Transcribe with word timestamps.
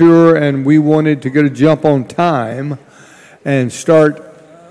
tour, 0.00 0.34
and 0.34 0.64
we 0.64 0.78
wanted 0.78 1.20
to 1.20 1.28
get 1.28 1.44
a 1.44 1.50
jump 1.50 1.84
on 1.84 2.08
time 2.08 2.78
and 3.44 3.70
start 3.70 4.24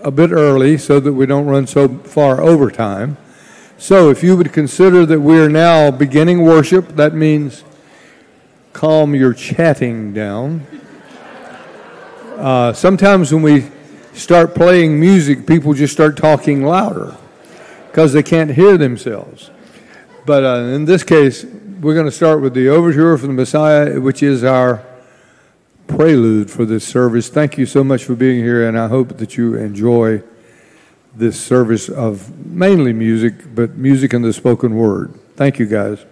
a 0.04 0.10
bit 0.10 0.32
early 0.32 0.76
so 0.76 1.00
that 1.00 1.14
we 1.14 1.28
don't 1.28 1.46
run 1.46 1.68
so 1.68 1.88
far 1.88 2.42
over 2.42 2.72
time. 2.72 3.16
So, 3.78 4.10
if 4.10 4.24
you 4.24 4.36
would 4.36 4.52
consider 4.52 5.06
that 5.06 5.20
we 5.20 5.38
are 5.40 5.48
now 5.48 5.92
beginning 5.92 6.42
worship, 6.42 6.96
that 6.96 7.14
means 7.14 7.64
calm 8.74 9.14
your 9.14 9.36
chatting 9.36 10.14
down. 10.14 10.66
Uh, 12.36 12.74
sometimes 12.74 13.32
when 13.32 13.44
we 13.44 13.70
start 14.14 14.56
playing 14.56 15.00
music, 15.00 15.46
people 15.46 15.74
just 15.76 15.94
start 15.94 16.18
talking 16.18 16.64
louder 16.64 17.16
because 17.88 18.14
they 18.14 18.24
can't 18.24 18.50
hear 18.50 18.80
themselves. 18.80 19.52
But 20.26 20.44
uh, 20.44 20.58
in 20.74 20.86
this 20.86 21.04
case, 21.04 21.46
we're 21.82 21.94
going 21.94 22.08
to 22.08 22.12
start 22.12 22.42
with 22.42 22.56
the 22.56 22.68
overture 22.70 23.18
from 23.18 23.28
the 23.28 23.34
Messiah, 23.34 24.00
which 24.02 24.24
is 24.24 24.44
our 24.44 24.84
prelude 25.90 26.50
for 26.50 26.66
this 26.66 26.88
service. 26.88 27.28
Thank 27.28 27.58
you 27.58 27.66
so 27.66 27.84
much 27.84 28.06
for 28.06 28.16
being 28.16 28.42
here, 28.42 28.68
and 28.68 28.80
I 28.80 28.88
hope 28.88 29.18
that 29.18 29.36
you 29.38 29.56
enjoy 29.56 30.24
this 31.16 31.40
service 31.40 31.90
of 31.90 32.46
mainly 32.46 32.94
music, 32.94 33.34
but 33.54 33.76
music 33.76 34.14
and 34.14 34.24
the 34.24 34.32
spoken 34.32 34.76
word. 34.76 35.14
Thank 35.36 35.60
you, 35.60 35.66
guys. 35.66 36.06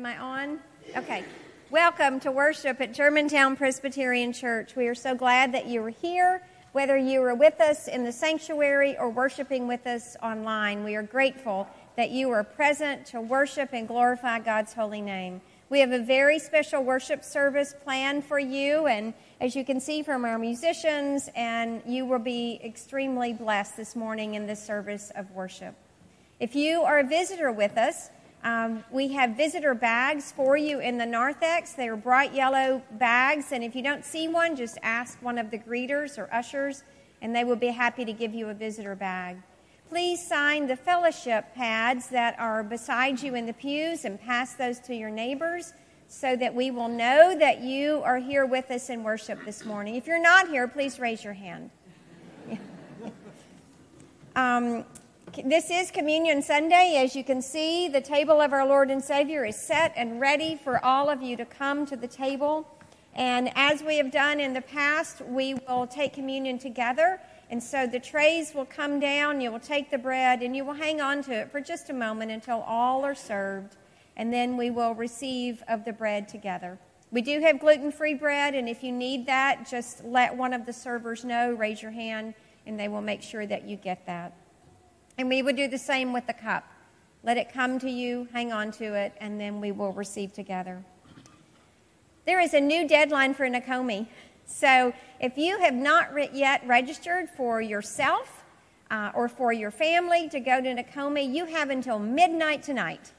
Am 0.00 0.06
I 0.06 0.16
on? 0.16 0.60
Okay. 0.96 1.22
Welcome 1.70 2.20
to 2.20 2.32
worship 2.32 2.80
at 2.80 2.94
Germantown 2.94 3.54
Presbyterian 3.54 4.32
Church. 4.32 4.74
We 4.74 4.86
are 4.86 4.94
so 4.94 5.14
glad 5.14 5.52
that 5.52 5.66
you 5.66 5.82
are 5.82 5.90
here, 5.90 6.40
whether 6.72 6.96
you 6.96 7.22
are 7.22 7.34
with 7.34 7.60
us 7.60 7.86
in 7.86 8.04
the 8.04 8.10
sanctuary 8.10 8.96
or 8.96 9.10
worshiping 9.10 9.68
with 9.68 9.86
us 9.86 10.16
online. 10.22 10.84
We 10.84 10.94
are 10.94 11.02
grateful 11.02 11.68
that 11.98 12.08
you 12.08 12.30
are 12.30 12.42
present 12.42 13.04
to 13.08 13.20
worship 13.20 13.74
and 13.74 13.86
glorify 13.86 14.38
God's 14.38 14.72
holy 14.72 15.02
name. 15.02 15.42
We 15.68 15.80
have 15.80 15.92
a 15.92 16.02
very 16.02 16.38
special 16.38 16.82
worship 16.82 17.22
service 17.22 17.74
planned 17.84 18.24
for 18.24 18.38
you, 18.38 18.86
and 18.86 19.12
as 19.38 19.54
you 19.54 19.66
can 19.66 19.80
see 19.80 20.02
from 20.02 20.24
our 20.24 20.38
musicians, 20.38 21.28
and 21.36 21.82
you 21.84 22.06
will 22.06 22.20
be 22.20 22.58
extremely 22.64 23.34
blessed 23.34 23.76
this 23.76 23.94
morning 23.94 24.32
in 24.32 24.46
this 24.46 24.64
service 24.64 25.12
of 25.14 25.30
worship. 25.32 25.74
If 26.38 26.56
you 26.56 26.84
are 26.84 27.00
a 27.00 27.04
visitor 27.04 27.52
with 27.52 27.76
us, 27.76 28.08
um, 28.42 28.82
we 28.90 29.08
have 29.08 29.36
visitor 29.36 29.74
bags 29.74 30.32
for 30.32 30.56
you 30.56 30.80
in 30.80 30.96
the 30.96 31.04
narthex. 31.04 31.74
They 31.74 31.88
are 31.88 31.96
bright 31.96 32.34
yellow 32.34 32.82
bags, 32.92 33.52
and 33.52 33.62
if 33.62 33.76
you 33.76 33.82
don't 33.82 34.04
see 34.04 34.28
one, 34.28 34.56
just 34.56 34.78
ask 34.82 35.20
one 35.22 35.36
of 35.36 35.50
the 35.50 35.58
greeters 35.58 36.16
or 36.16 36.32
ushers, 36.32 36.82
and 37.20 37.36
they 37.36 37.44
will 37.44 37.56
be 37.56 37.68
happy 37.68 38.04
to 38.06 38.12
give 38.12 38.32
you 38.32 38.48
a 38.48 38.54
visitor 38.54 38.94
bag. 38.94 39.36
please 39.90 40.24
sign 40.24 40.68
the 40.68 40.76
fellowship 40.76 41.52
pads 41.54 42.08
that 42.08 42.38
are 42.38 42.62
beside 42.62 43.20
you 43.20 43.34
in 43.34 43.44
the 43.44 43.52
pews 43.52 44.04
and 44.04 44.20
pass 44.20 44.54
those 44.54 44.78
to 44.78 44.94
your 44.94 45.10
neighbors 45.10 45.72
so 46.06 46.36
that 46.36 46.54
we 46.54 46.70
will 46.70 46.88
know 46.88 47.36
that 47.38 47.60
you 47.60 48.00
are 48.04 48.18
here 48.18 48.46
with 48.46 48.70
us 48.70 48.88
in 48.88 49.02
worship 49.02 49.44
this 49.44 49.64
morning. 49.64 49.96
If 49.96 50.06
you're 50.06 50.22
not 50.22 50.48
here, 50.48 50.66
please 50.66 50.98
raise 50.98 51.22
your 51.22 51.34
hand. 51.34 51.70
um, 54.36 54.84
this 55.32 55.70
is 55.70 55.90
Communion 55.90 56.42
Sunday. 56.42 56.96
As 56.96 57.14
you 57.14 57.22
can 57.22 57.40
see, 57.40 57.88
the 57.88 58.00
table 58.00 58.40
of 58.40 58.52
our 58.52 58.66
Lord 58.66 58.90
and 58.90 59.02
Savior 59.02 59.44
is 59.44 59.56
set 59.56 59.92
and 59.96 60.20
ready 60.20 60.56
for 60.56 60.84
all 60.84 61.08
of 61.08 61.22
you 61.22 61.36
to 61.36 61.44
come 61.44 61.86
to 61.86 61.96
the 61.96 62.08
table. 62.08 62.66
And 63.14 63.50
as 63.54 63.82
we 63.82 63.96
have 63.98 64.10
done 64.10 64.40
in 64.40 64.52
the 64.54 64.60
past, 64.60 65.20
we 65.20 65.54
will 65.54 65.86
take 65.86 66.14
communion 66.14 66.58
together. 66.58 67.20
And 67.48 67.62
so 67.62 67.86
the 67.86 68.00
trays 68.00 68.54
will 68.54 68.64
come 68.64 68.98
down, 68.98 69.40
you 69.40 69.52
will 69.52 69.60
take 69.60 69.90
the 69.90 69.98
bread, 69.98 70.42
and 70.42 70.56
you 70.56 70.64
will 70.64 70.74
hang 70.74 71.00
on 71.00 71.22
to 71.24 71.32
it 71.32 71.50
for 71.50 71.60
just 71.60 71.90
a 71.90 71.94
moment 71.94 72.30
until 72.30 72.60
all 72.62 73.04
are 73.04 73.14
served. 73.14 73.76
And 74.16 74.32
then 74.32 74.56
we 74.56 74.70
will 74.70 74.94
receive 74.94 75.62
of 75.68 75.84
the 75.84 75.92
bread 75.92 76.28
together. 76.28 76.78
We 77.12 77.22
do 77.22 77.40
have 77.40 77.58
gluten 77.58 77.92
free 77.92 78.14
bread, 78.14 78.54
and 78.54 78.68
if 78.68 78.82
you 78.82 78.92
need 78.92 79.26
that, 79.26 79.68
just 79.68 80.04
let 80.04 80.36
one 80.36 80.52
of 80.52 80.66
the 80.66 80.72
servers 80.72 81.24
know, 81.24 81.52
raise 81.52 81.82
your 81.82 81.90
hand, 81.90 82.34
and 82.66 82.78
they 82.78 82.88
will 82.88 83.00
make 83.00 83.22
sure 83.22 83.46
that 83.46 83.64
you 83.64 83.76
get 83.76 84.06
that. 84.06 84.32
And 85.20 85.28
we 85.28 85.42
would 85.42 85.54
do 85.56 85.68
the 85.68 85.76
same 85.76 86.14
with 86.14 86.26
the 86.26 86.32
cup. 86.32 86.64
Let 87.22 87.36
it 87.36 87.52
come 87.52 87.78
to 87.80 87.90
you, 87.90 88.26
hang 88.32 88.54
on 88.54 88.72
to 88.72 88.94
it, 88.94 89.12
and 89.20 89.38
then 89.38 89.60
we 89.60 89.70
will 89.70 89.92
receive 89.92 90.32
together. 90.32 90.82
There 92.24 92.40
is 92.40 92.54
a 92.54 92.60
new 92.60 92.88
deadline 92.88 93.34
for 93.34 93.46
Nakomi. 93.46 94.06
So 94.46 94.94
if 95.20 95.36
you 95.36 95.58
have 95.58 95.74
not 95.74 96.14
re- 96.14 96.30
yet 96.32 96.66
registered 96.66 97.28
for 97.28 97.60
yourself 97.60 98.44
uh, 98.90 99.12
or 99.14 99.28
for 99.28 99.52
your 99.52 99.70
family 99.70 100.26
to 100.30 100.40
go 100.40 100.58
to 100.62 100.74
Nakomi, 100.74 101.30
you 101.30 101.44
have 101.44 101.68
until 101.68 101.98
midnight 101.98 102.62
tonight. 102.62 103.12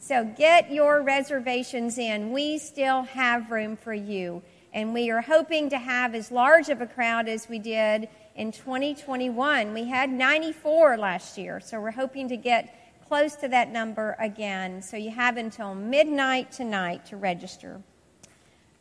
So 0.00 0.24
get 0.24 0.72
your 0.72 1.00
reservations 1.00 1.96
in. 1.96 2.32
We 2.32 2.58
still 2.58 3.02
have 3.02 3.52
room 3.52 3.76
for 3.76 3.94
you. 3.94 4.42
And 4.72 4.92
we 4.92 5.12
are 5.12 5.20
hoping 5.20 5.70
to 5.70 5.78
have 5.78 6.16
as 6.16 6.32
large 6.32 6.70
of 6.70 6.80
a 6.80 6.88
crowd 6.88 7.28
as 7.28 7.48
we 7.48 7.60
did 7.60 8.08
in 8.34 8.50
2021. 8.50 9.72
We 9.72 9.84
had 9.84 10.10
94 10.10 10.96
last 10.96 11.38
year, 11.38 11.60
so 11.60 11.80
we're 11.80 11.92
hoping 11.92 12.28
to 12.28 12.36
get 12.36 12.74
close 13.06 13.36
to 13.36 13.48
that 13.48 13.70
number 13.70 14.16
again. 14.18 14.82
So 14.82 14.96
you 14.96 15.10
have 15.10 15.36
until 15.36 15.74
midnight 15.74 16.50
tonight 16.50 17.06
to 17.06 17.16
register. 17.16 17.80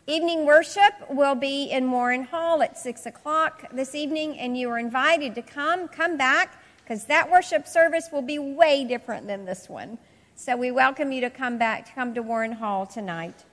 Evening 0.08 0.46
worship 0.46 0.94
will 1.10 1.36
be 1.36 1.72
in 1.72 1.90
Warren 1.90 2.24
Hall 2.24 2.62
at 2.62 2.78
6 2.78 3.06
o'clock 3.06 3.66
this 3.72 3.96
evening, 3.96 4.38
and 4.38 4.58
you 4.58 4.70
are 4.70 4.80
invited 4.80 5.36
to 5.36 5.42
come. 5.42 5.88
Come 5.88 6.18
back 6.18 6.62
because 6.84 7.06
that 7.06 7.32
worship 7.32 7.68
service 7.68 8.10
will 8.12 8.22
be 8.22 8.40
way 8.40 8.84
different 8.84 9.28
than 9.28 9.46
this 9.46 9.70
one. 9.70 9.98
So 10.36 10.58
we 10.58 10.72
welcome 10.72 11.12
you 11.12 11.22
to 11.22 11.30
come 11.30 11.58
back, 11.58 11.86
to 11.86 11.92
come 11.94 12.14
to 12.16 12.22
Warren 12.22 12.54
Hall 12.54 12.86
tonight. 12.86 13.46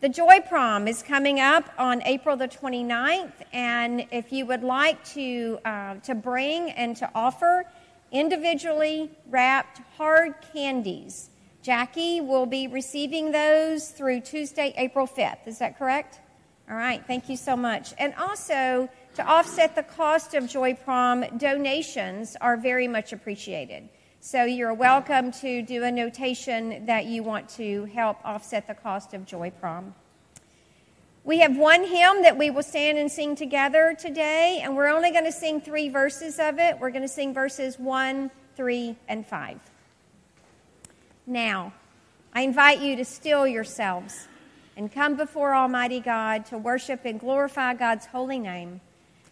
The 0.00 0.08
Joy 0.08 0.40
Prom 0.48 0.88
is 0.88 1.02
coming 1.02 1.40
up 1.40 1.68
on 1.76 2.00
April 2.04 2.34
the 2.34 2.48
29th, 2.48 3.34
and 3.52 4.06
if 4.10 4.32
you 4.32 4.46
would 4.46 4.62
like 4.62 5.04
to, 5.12 5.58
uh, 5.62 5.96
to 5.96 6.14
bring 6.14 6.70
and 6.70 6.96
to 6.96 7.10
offer 7.14 7.66
individually 8.10 9.10
wrapped 9.28 9.82
hard 9.98 10.36
candies, 10.54 11.28
Jackie 11.62 12.22
will 12.22 12.46
be 12.46 12.66
receiving 12.66 13.30
those 13.30 13.90
through 13.90 14.22
Tuesday, 14.22 14.72
April 14.78 15.06
5th. 15.06 15.46
Is 15.46 15.58
that 15.58 15.76
correct? 15.76 16.20
All 16.70 16.76
right, 16.76 17.04
thank 17.06 17.28
you 17.28 17.36
so 17.36 17.54
much. 17.54 17.92
And 17.98 18.14
also, 18.14 18.88
to 19.16 19.22
offset 19.26 19.74
the 19.76 19.82
cost 19.82 20.32
of 20.32 20.48
Joy 20.48 20.72
Prom, 20.72 21.26
donations 21.36 22.36
are 22.40 22.56
very 22.56 22.88
much 22.88 23.12
appreciated. 23.12 23.90
So 24.22 24.44
you're 24.44 24.74
welcome 24.74 25.32
to 25.40 25.62
do 25.62 25.82
a 25.82 25.90
notation 25.90 26.84
that 26.84 27.06
you 27.06 27.22
want 27.22 27.48
to 27.56 27.86
help 27.86 28.18
offset 28.22 28.66
the 28.66 28.74
cost 28.74 29.14
of 29.14 29.24
Joy 29.24 29.50
Prom. 29.50 29.94
We 31.24 31.38
have 31.38 31.56
one 31.56 31.84
hymn 31.84 32.20
that 32.20 32.36
we 32.36 32.50
will 32.50 32.62
stand 32.62 32.98
and 32.98 33.10
sing 33.10 33.34
together 33.34 33.96
today, 33.98 34.60
and 34.62 34.76
we're 34.76 34.88
only 34.88 35.10
going 35.10 35.24
to 35.24 35.32
sing 35.32 35.62
three 35.62 35.88
verses 35.88 36.38
of 36.38 36.58
it. 36.58 36.78
We're 36.78 36.90
going 36.90 37.00
to 37.00 37.08
sing 37.08 37.32
verses 37.32 37.78
1, 37.78 38.30
3, 38.56 38.96
and 39.08 39.26
5. 39.26 39.58
Now, 41.26 41.72
I 42.34 42.42
invite 42.42 42.80
you 42.80 42.96
to 42.96 43.06
still 43.06 43.46
yourselves 43.46 44.28
and 44.76 44.92
come 44.92 45.16
before 45.16 45.54
Almighty 45.54 45.98
God 46.00 46.44
to 46.46 46.58
worship 46.58 47.06
and 47.06 47.18
glorify 47.18 47.72
God's 47.72 48.04
holy 48.04 48.38
name 48.38 48.82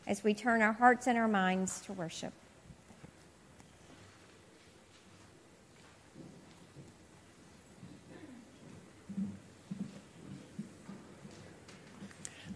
as 0.07 0.25
we 0.25 0.33
turn 0.33 0.63
our 0.63 0.73
hearts 0.73 1.07
and 1.07 1.19
our 1.19 1.29
minds 1.29 1.83
to 1.83 1.93
worship. 1.93 2.33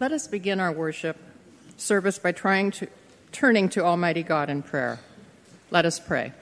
Let 0.03 0.11
us 0.11 0.27
begin 0.27 0.59
our 0.59 0.73
worship 0.73 1.17
service 1.77 2.19
by 2.19 2.33
trying 2.33 2.73
to, 2.73 2.89
turning 3.31 3.69
to 3.69 3.85
Almighty 3.85 4.25
God 4.25 4.51
in 4.51 4.65
prayer. 4.65 4.99
Let 5.71 5.87
us 5.87 6.01
pray. 6.01 6.33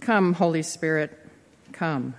Come, 0.00 0.32
Holy 0.32 0.64
Spirit, 0.64 1.16
come. 1.70 2.16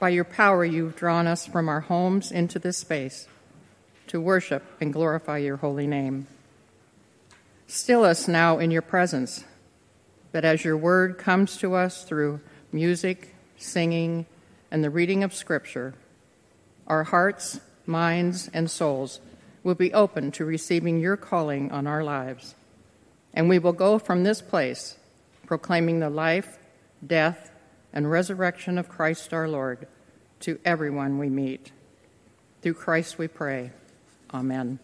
By 0.00 0.08
your 0.08 0.24
power, 0.24 0.64
you've 0.64 0.96
drawn 0.96 1.28
us 1.28 1.46
from 1.46 1.68
our 1.68 1.82
homes 1.82 2.32
into 2.32 2.58
this 2.58 2.78
space 2.78 3.28
to 4.08 4.20
worship 4.20 4.64
and 4.80 4.92
glorify 4.92 5.38
your 5.38 5.58
holy 5.58 5.86
name. 5.86 6.26
Still 7.68 8.02
us 8.02 8.26
now 8.26 8.58
in 8.58 8.72
your 8.72 8.82
presence, 8.82 9.44
that 10.32 10.44
as 10.44 10.64
your 10.64 10.76
word 10.76 11.16
comes 11.16 11.58
to 11.58 11.76
us 11.76 12.02
through 12.02 12.40
music, 12.72 13.36
singing, 13.56 14.26
and 14.68 14.82
the 14.82 14.90
reading 14.90 15.22
of 15.22 15.32
Scripture, 15.32 15.94
our 16.88 17.04
hearts, 17.04 17.60
minds, 17.86 18.50
and 18.52 18.68
souls 18.68 19.20
will 19.62 19.76
be 19.76 19.92
open 19.94 20.32
to 20.32 20.44
receiving 20.44 20.98
your 20.98 21.16
calling 21.16 21.70
on 21.70 21.86
our 21.86 22.02
lives. 22.02 22.54
And 23.32 23.48
we 23.48 23.58
will 23.58 23.72
go 23.72 23.98
from 23.98 24.24
this 24.24 24.40
place 24.40 24.98
proclaiming 25.46 26.00
the 26.00 26.10
life, 26.10 26.58
death, 27.06 27.50
and 27.92 28.10
resurrection 28.10 28.76
of 28.78 28.88
Christ 28.88 29.32
our 29.32 29.48
Lord 29.48 29.86
to 30.40 30.58
everyone 30.64 31.18
we 31.18 31.28
meet. 31.28 31.72
Through 32.62 32.74
Christ 32.74 33.18
we 33.18 33.28
pray. 33.28 33.70
Amen. 34.32 34.78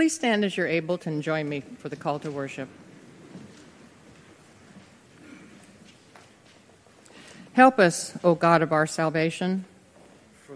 Please 0.00 0.14
stand 0.14 0.46
as 0.46 0.56
you're 0.56 0.66
able 0.66 0.96
to 0.96 1.20
join 1.20 1.46
me 1.46 1.60
for 1.76 1.90
the 1.90 1.94
call 1.94 2.18
to 2.20 2.30
worship. 2.30 2.70
Help 7.52 7.78
us, 7.78 8.16
O 8.24 8.34
God 8.34 8.62
of 8.62 8.72
our 8.72 8.86
salvation, 8.86 9.66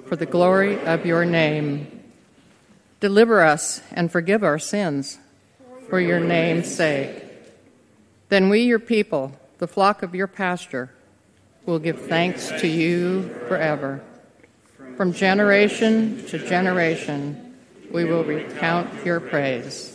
for 0.06 0.16
the 0.16 0.24
glory 0.24 0.80
of 0.86 1.04
your 1.04 1.26
name. 1.26 2.02
Deliver 3.00 3.42
us 3.42 3.82
and 3.92 4.10
forgive 4.10 4.42
our 4.42 4.58
sins 4.58 5.18
for 5.90 6.00
your 6.00 6.20
name's 6.20 6.74
sake. 6.74 7.22
Then 8.30 8.48
we, 8.48 8.60
your 8.60 8.78
people, 8.78 9.38
the 9.58 9.68
flock 9.68 10.02
of 10.02 10.14
your 10.14 10.26
pasture, 10.26 10.90
will 11.66 11.78
give 11.78 12.00
thanks 12.00 12.48
to 12.62 12.66
you 12.66 13.28
forever. 13.46 14.02
From 14.96 15.12
generation 15.12 16.24
to 16.28 16.38
generation, 16.38 17.43
we 17.94 18.04
will 18.04 18.24
recount 18.24 19.06
your 19.06 19.20
praise. 19.20 19.93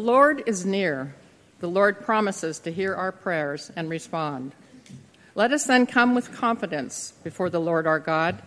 Lord 0.00 0.42
is 0.46 0.64
near. 0.64 1.14
The 1.60 1.68
Lord 1.68 2.00
promises 2.00 2.58
to 2.60 2.72
hear 2.72 2.94
our 2.94 3.12
prayers 3.12 3.70
and 3.76 3.90
respond. 3.90 4.52
Let 5.34 5.52
us 5.52 5.64
then 5.64 5.86
come 5.86 6.14
with 6.14 6.32
confidence 6.32 7.12
before 7.22 7.50
the 7.50 7.60
Lord 7.60 7.86
our 7.86 8.00
God, 8.00 8.42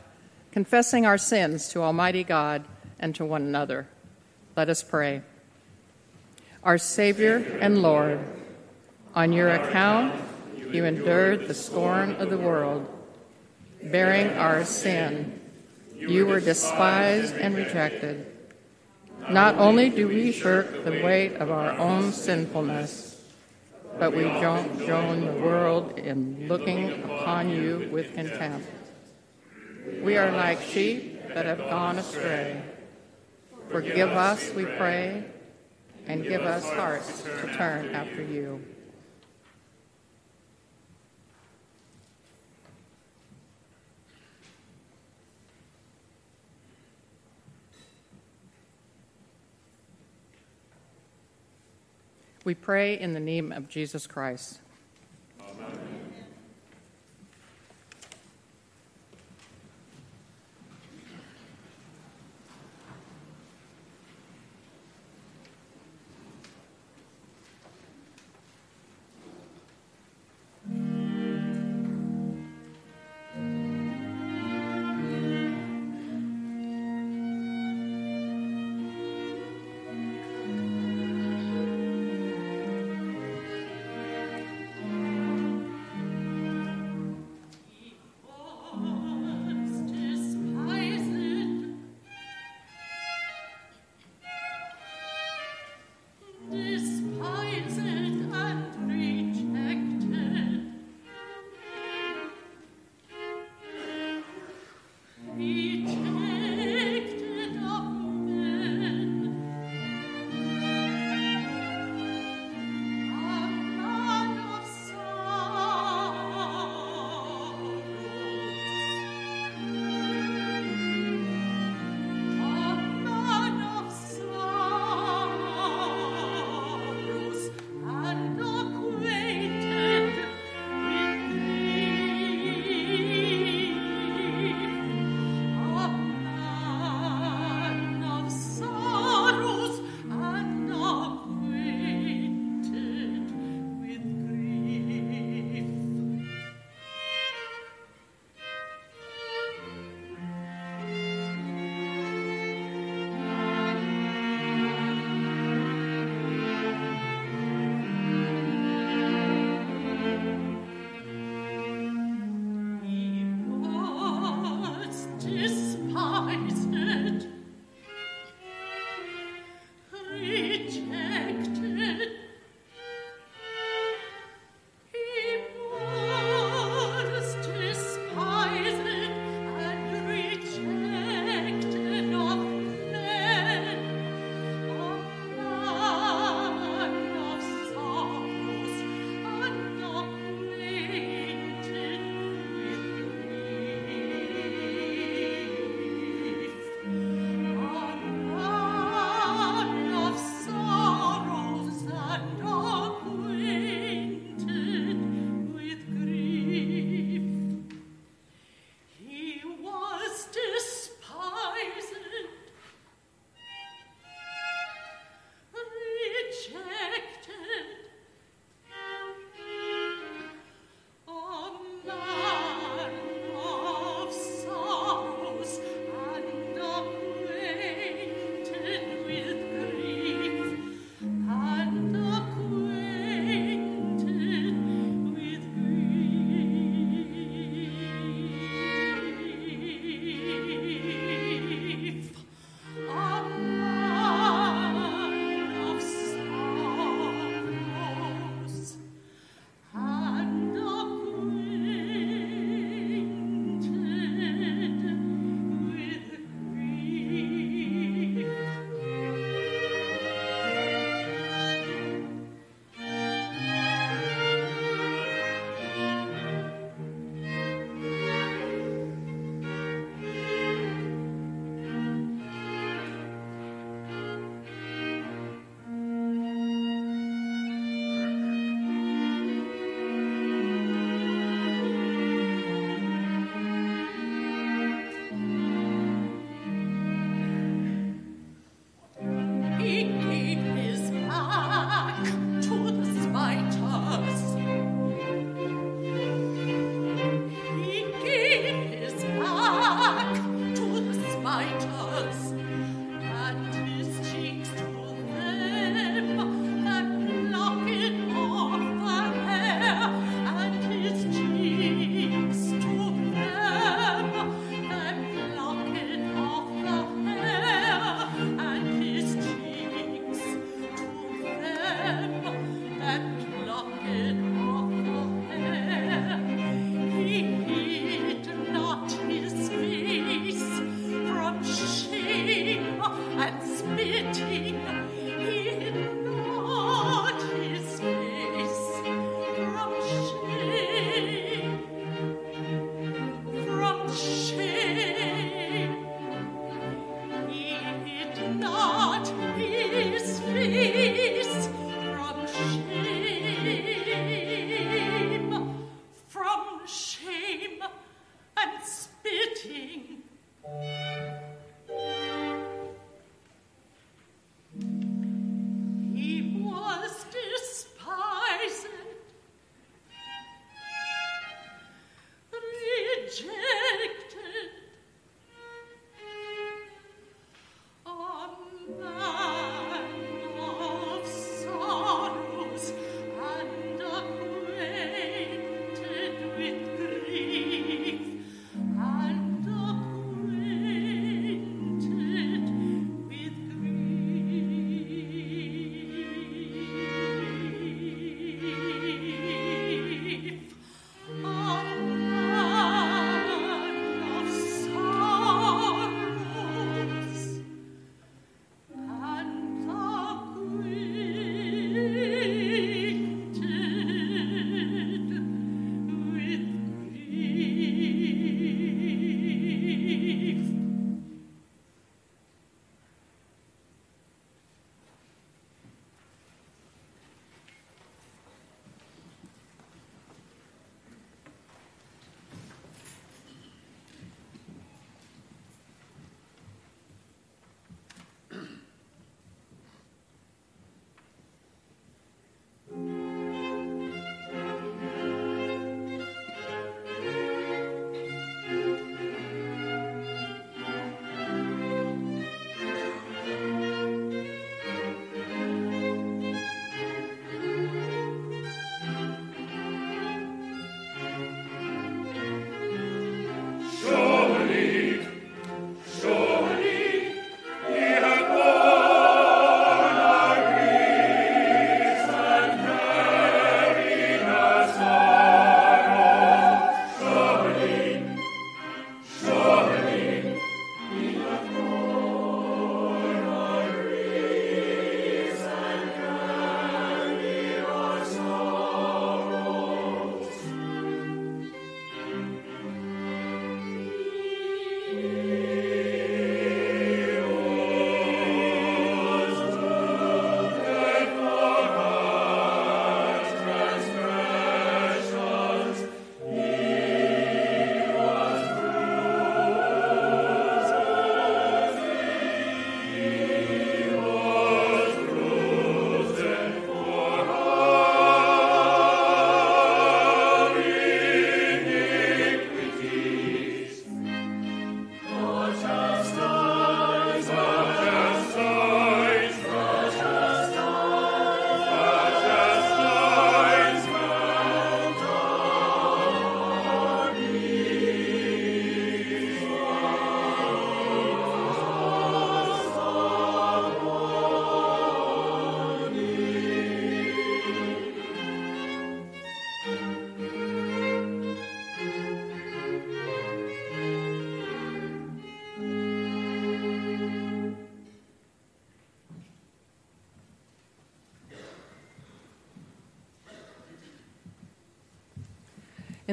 confessing 0.51 1.05
our 1.05 1.17
sins 1.17 1.69
to 1.69 1.81
Almighty 1.81 2.24
God 2.24 2.65
and 3.00 3.13
to 3.15 3.24
one 3.24 3.43
another. 3.43 3.88
Let 4.57 4.69
us 4.69 4.83
pray. 4.83 5.22
Our 6.63 6.77
Savior 6.77 7.38
and 7.62 7.81
Lord, 7.81 8.19
on 9.13 9.31
your 9.31 9.50
account, 9.50 10.19
you 10.72 10.86
endured 10.86 11.48
the 11.48 11.53
scorn 11.53 12.15
of 12.15 12.29
the 12.29 12.38
world. 12.38 12.88
Bearing 13.83 14.29
our 14.38 14.65
sin, 14.65 15.39
you 15.95 16.25
were 16.25 16.39
despised 16.39 17.36
and 17.36 17.55
rejected 17.55 18.32
not 19.30 19.56
only 19.56 19.89
do 19.89 20.08
we 20.08 20.32
shirk 20.32 20.84
the 20.84 21.01
weight 21.03 21.36
of 21.36 21.51
our 21.51 21.72
own 21.77 22.12
sinfulness, 22.12 23.22
but 24.00 24.15
we 24.15 24.24
join 24.24 25.25
the 25.25 25.34
world 25.42 25.98
in 26.00 26.48
looking 26.48 27.03
upon 27.03 27.50
you 27.50 27.89
with 27.92 28.13
contempt. 28.15 28.68
We 30.01 30.18
are 30.18 30.32
like 30.32 30.62
sheep 30.62 31.27
that 31.34 31.46
have 31.46 31.60
gone 31.60 31.98
astray. 31.98 32.62
Forgive 33.70 34.10
us, 34.10 34.51
we 34.53 34.65
pray, 34.65 35.24
and 36.08 36.24
give 36.24 36.42
us 36.42 36.68
hearts 36.72 37.24
to 37.24 37.53
turn 37.56 37.94
after 37.96 38.22
you. 38.22 38.62
We 52.45 52.55
pray 52.55 53.00
in 53.00 53.13
the 53.13 53.21
name 53.21 53.53
of 53.53 53.69
Jesus 53.69 54.05
Christ. 54.05 54.59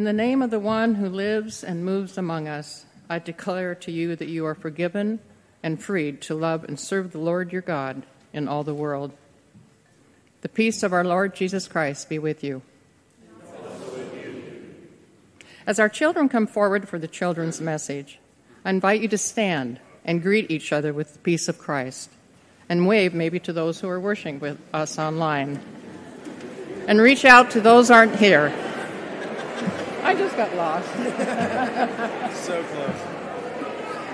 In 0.00 0.04
the 0.04 0.14
name 0.14 0.40
of 0.40 0.48
the 0.48 0.58
one 0.58 0.94
who 0.94 1.10
lives 1.10 1.62
and 1.62 1.84
moves 1.84 2.16
among 2.16 2.48
us, 2.48 2.86
I 3.10 3.18
declare 3.18 3.74
to 3.74 3.92
you 3.92 4.16
that 4.16 4.30
you 4.30 4.46
are 4.46 4.54
forgiven 4.54 5.18
and 5.62 5.78
freed 5.78 6.22
to 6.22 6.34
love 6.34 6.64
and 6.64 6.80
serve 6.80 7.12
the 7.12 7.18
Lord 7.18 7.52
your 7.52 7.60
God 7.60 8.06
in 8.32 8.48
all 8.48 8.64
the 8.64 8.72
world. 8.72 9.12
The 10.40 10.48
peace 10.48 10.82
of 10.82 10.94
our 10.94 11.04
Lord 11.04 11.34
Jesus 11.34 11.68
Christ 11.68 12.08
be 12.08 12.18
with 12.18 12.42
you. 12.42 12.62
As 15.66 15.78
our 15.78 15.90
children 15.90 16.30
come 16.30 16.46
forward 16.46 16.88
for 16.88 16.98
the 16.98 17.06
children's 17.06 17.60
message, 17.60 18.18
I 18.64 18.70
invite 18.70 19.02
you 19.02 19.08
to 19.08 19.18
stand 19.18 19.80
and 20.02 20.22
greet 20.22 20.50
each 20.50 20.72
other 20.72 20.94
with 20.94 21.12
the 21.12 21.18
peace 21.18 21.46
of 21.46 21.58
Christ 21.58 22.08
and 22.70 22.86
wave 22.86 23.12
maybe 23.12 23.38
to 23.40 23.52
those 23.52 23.80
who 23.80 23.88
are 23.90 24.00
worshiping 24.00 24.40
with 24.40 24.58
us 24.72 24.98
online. 24.98 25.60
And 26.88 27.02
reach 27.02 27.26
out 27.26 27.50
to 27.50 27.60
those 27.60 27.90
aren't 27.90 28.16
here. 28.16 28.50
I 30.10 30.14
just 30.16 30.36
got 30.36 30.52
lost. 30.56 30.88
so 30.96 32.64
close. 32.64 33.00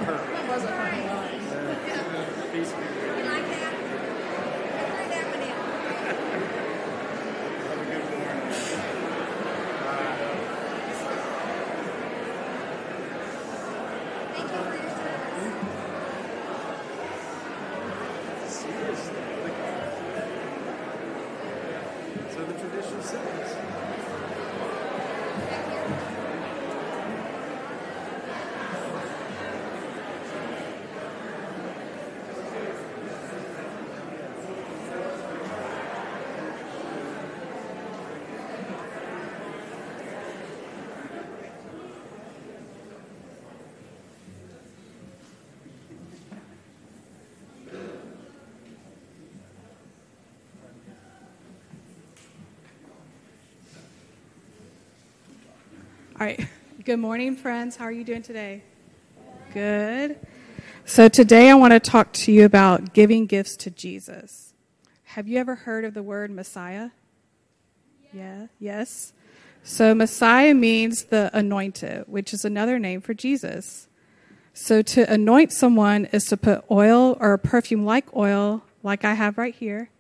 Perfect. 0.05 0.31
That 0.31 0.47
wasn't 0.47 0.75
funny. 0.77 1.01
Peace 2.53 2.73
be 2.73 2.77
with 2.77 2.97
you. 3.01 3.17
You 3.17 3.25
like 3.25 3.47
that? 3.49 3.73
Threw 4.93 5.09
that 5.09 5.25
one 5.33 5.41
in. 5.41 5.57
Have 7.65 7.81
a 7.81 7.85
good 7.89 8.05
morning. 8.13 8.45
Thank 14.35 14.49
you 14.53 14.61
for 14.69 14.77
your 14.77 14.93
service. 15.01 15.57
Seriously. 18.53 19.25
So 22.35 22.39
the 22.45 22.53
tradition 22.53 23.01
says. 23.03 23.57
All 56.19 56.27
right. 56.27 56.49
Good 56.83 56.97
morning, 56.97 57.37
friends. 57.37 57.77
How 57.77 57.85
are 57.85 57.93
you 57.93 58.03
doing 58.03 58.23
today? 58.23 58.63
Good. 59.53 60.19
So, 60.87 61.09
today 61.09 61.51
I 61.51 61.55
want 61.55 61.75
to 61.75 61.81
talk 61.81 62.11
to 62.15 62.33
you 62.33 62.47
about 62.47 62.95
giving 62.95 63.27
gifts 63.27 63.55
to 63.59 63.71
Jesus. 63.71 64.55
Have 65.05 65.29
you 65.29 65.39
ever 65.39 65.55
heard 65.55 65.85
of 65.85 65.93
the 65.93 66.03
word 66.03 66.31
Messiah? 66.31 66.89
Yeah. 68.15 68.47
Yes. 68.59 69.13
So, 69.63 69.95
Messiah 69.95 70.55
means 70.55 71.05
the 71.05 71.29
anointed, 71.35 72.05
which 72.07 72.33
is 72.33 72.47
another 72.47 72.79
name 72.79 73.03
for 73.03 73.13
Jesus. 73.13 73.87
So, 74.55 74.81
to 74.81 75.13
anoint 75.13 75.53
someone 75.53 76.07
is 76.13 76.25
to 76.29 76.39
put 76.39 76.65
oil 76.71 77.19
or 77.21 77.37
perfume 77.37 77.85
like 77.85 78.17
oil, 78.17 78.63
like 78.83 79.05
I 79.05 79.13
have 79.13 79.37
right 79.37 79.55
here, 79.55 79.91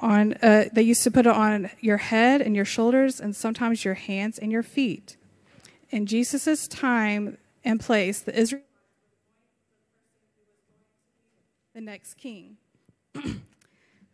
on 0.00 0.34
uh, 0.34 0.64
they 0.72 0.82
used 0.82 1.02
to 1.04 1.10
put 1.10 1.26
it 1.26 1.32
on 1.32 1.70
your 1.80 1.98
head 1.98 2.40
and 2.40 2.56
your 2.56 2.64
shoulders 2.64 3.20
and 3.20 3.34
sometimes 3.36 3.84
your 3.84 3.94
hands 3.94 4.38
and 4.38 4.50
your 4.50 4.62
feet. 4.62 5.16
In 5.90 6.06
jesus' 6.06 6.66
time 6.66 7.38
and 7.64 7.80
place 7.80 8.20
the 8.20 8.38
israel 8.38 8.62
the 11.74 11.80
next 11.80 12.14
king. 12.14 12.56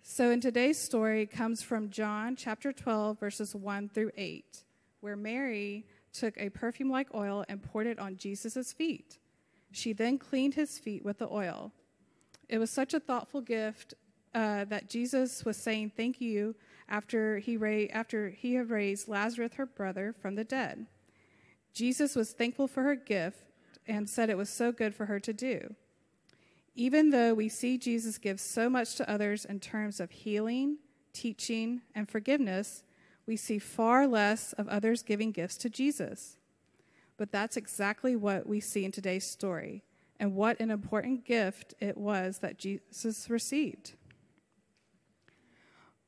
So 0.08 0.30
in 0.30 0.40
today's 0.40 0.78
story 0.78 1.26
comes 1.26 1.62
from 1.62 1.90
john 1.90 2.36
chapter 2.36 2.72
12 2.72 3.18
verses 3.18 3.54
1 3.56 3.88
through 3.88 4.12
8 4.16 4.62
where 5.00 5.16
mary 5.16 5.84
took 6.12 6.38
a 6.38 6.48
perfume 6.48 6.88
like 6.90 7.12
oil 7.12 7.44
and 7.48 7.60
poured 7.60 7.88
it 7.88 7.98
on 7.98 8.16
jesus' 8.16 8.72
feet. 8.72 9.18
She 9.72 9.92
then 9.92 10.16
cleaned 10.16 10.54
his 10.54 10.78
feet 10.78 11.04
with 11.04 11.18
the 11.18 11.28
oil. 11.28 11.72
It 12.48 12.58
was 12.58 12.70
such 12.70 12.94
a 12.94 13.00
thoughtful 13.00 13.40
gift 13.40 13.94
uh, 14.36 14.66
that 14.66 14.90
Jesus 14.90 15.46
was 15.46 15.56
saying 15.56 15.92
thank 15.96 16.20
you 16.20 16.54
after 16.90 17.38
he, 17.38 17.56
ra- 17.56 17.88
after 17.90 18.28
he 18.28 18.54
had 18.54 18.68
raised 18.68 19.08
Lazarus, 19.08 19.54
her 19.54 19.64
brother, 19.64 20.14
from 20.20 20.34
the 20.34 20.44
dead. 20.44 20.86
Jesus 21.72 22.14
was 22.14 22.32
thankful 22.32 22.68
for 22.68 22.82
her 22.82 22.94
gift 22.94 23.38
and 23.86 24.10
said 24.10 24.28
it 24.28 24.36
was 24.36 24.50
so 24.50 24.72
good 24.72 24.94
for 24.94 25.06
her 25.06 25.18
to 25.20 25.32
do. 25.32 25.74
Even 26.74 27.08
though 27.08 27.32
we 27.32 27.48
see 27.48 27.78
Jesus 27.78 28.18
give 28.18 28.38
so 28.38 28.68
much 28.68 28.96
to 28.96 29.10
others 29.10 29.46
in 29.46 29.58
terms 29.58 30.00
of 30.00 30.10
healing, 30.10 30.76
teaching, 31.14 31.80
and 31.94 32.06
forgiveness, 32.06 32.82
we 33.26 33.36
see 33.36 33.58
far 33.58 34.06
less 34.06 34.52
of 34.52 34.68
others 34.68 35.02
giving 35.02 35.32
gifts 35.32 35.56
to 35.56 35.70
Jesus. 35.70 36.36
But 37.16 37.32
that's 37.32 37.56
exactly 37.56 38.14
what 38.14 38.46
we 38.46 38.60
see 38.60 38.84
in 38.84 38.92
today's 38.92 39.24
story, 39.24 39.82
and 40.20 40.34
what 40.34 40.60
an 40.60 40.70
important 40.70 41.24
gift 41.24 41.72
it 41.80 41.96
was 41.96 42.40
that 42.40 42.58
Jesus 42.58 43.30
received. 43.30 43.94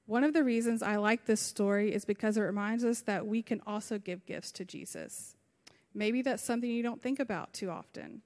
One 0.09 0.25
of 0.25 0.33
the 0.33 0.42
reasons 0.42 0.83
I 0.83 0.97
like 0.97 1.27
this 1.27 1.38
story 1.38 1.92
is 1.92 2.07
because 2.07 2.38
it 2.38 2.40
reminds 2.40 2.83
us 2.83 3.03
that 3.03 3.27
we 3.27 3.42
can 3.42 3.61
also 3.66 3.99
give 3.99 4.25
gifts 4.25 4.51
to 4.53 4.64
Jesus. 4.64 5.37
Maybe 5.92 6.23
that's 6.23 6.42
something 6.42 6.71
you 6.71 6.83
don't 6.83 7.03
think 7.03 7.21
about 7.21 7.53
too 7.53 7.68
often. 7.68 8.23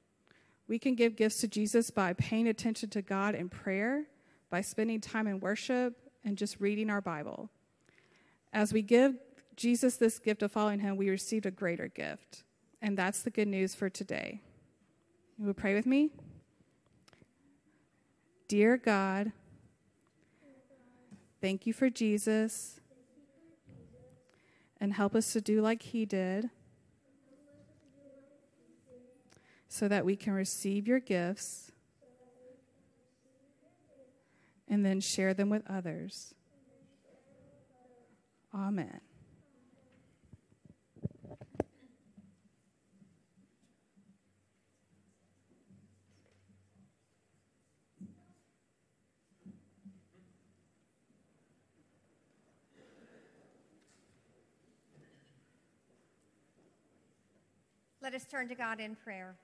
We 0.68 0.78
can 0.78 0.94
give 0.94 1.16
gifts 1.16 1.40
to 1.40 1.48
Jesus 1.48 1.90
by 1.90 2.12
paying 2.12 2.46
attention 2.46 2.90
to 2.90 3.02
God 3.02 3.34
in 3.34 3.48
prayer, 3.48 4.04
by 4.48 4.60
spending 4.60 5.00
time 5.00 5.26
in 5.26 5.40
worship, 5.40 5.96
and 6.24 6.38
just 6.38 6.60
reading 6.60 6.88
our 6.88 7.00
Bible. 7.00 7.50
As 8.52 8.72
we 8.72 8.82
give 8.82 9.16
Jesus 9.56 9.96
this 9.96 10.20
gift 10.20 10.44
of 10.44 10.52
following 10.52 10.78
him, 10.78 10.96
we 10.96 11.10
receive 11.10 11.46
a 11.46 11.50
greater 11.50 11.88
gift. 11.88 12.44
And 12.80 12.96
that's 12.96 13.22
the 13.22 13.30
good 13.30 13.48
news 13.48 13.74
for 13.74 13.90
today. 13.90 14.40
You 15.36 15.46
will 15.46 15.52
pray 15.52 15.74
with 15.74 15.86
me? 15.86 16.10
Dear 18.46 18.76
God, 18.76 19.32
Thank 21.42 21.66
you 21.66 21.72
for 21.72 21.90
Jesus. 21.90 22.78
And 24.80 24.94
help 24.94 25.16
us 25.16 25.32
to 25.32 25.40
do 25.40 25.60
like 25.60 25.82
he 25.82 26.06
did 26.06 26.50
so 29.68 29.88
that 29.88 30.04
we 30.04 30.14
can 30.14 30.34
receive 30.34 30.86
your 30.86 31.00
gifts 31.00 31.72
and 34.68 34.86
then 34.86 35.00
share 35.00 35.34
them 35.34 35.50
with 35.50 35.62
others. 35.68 36.32
Amen. 38.54 39.00
Let 58.02 58.14
us 58.14 58.24
turn 58.24 58.48
to 58.48 58.56
God 58.56 58.80
in 58.80 58.96
prayer. 58.96 59.36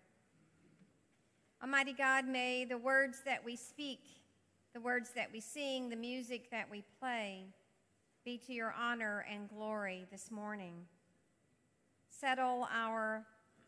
Almighty 1.63 1.93
God, 1.93 2.27
may 2.27 2.65
the 2.65 2.77
words 2.77 3.21
that 3.25 3.45
we 3.45 3.55
speak, 3.55 4.01
the 4.75 4.81
words 4.81 5.11
that 5.15 5.29
we 5.33 5.39
sing, 5.39 5.89
the 5.89 5.95
music 5.95 6.51
that 6.51 6.69
we 6.69 6.83
play, 6.99 7.45
be 8.25 8.37
to 8.49 8.53
your 8.53 8.75
honor 8.77 9.25
and 9.33 9.49
glory 9.49 10.07
this 10.11 10.33
morning. 10.33 10.75
Settle 12.09 12.67
our 12.75 13.25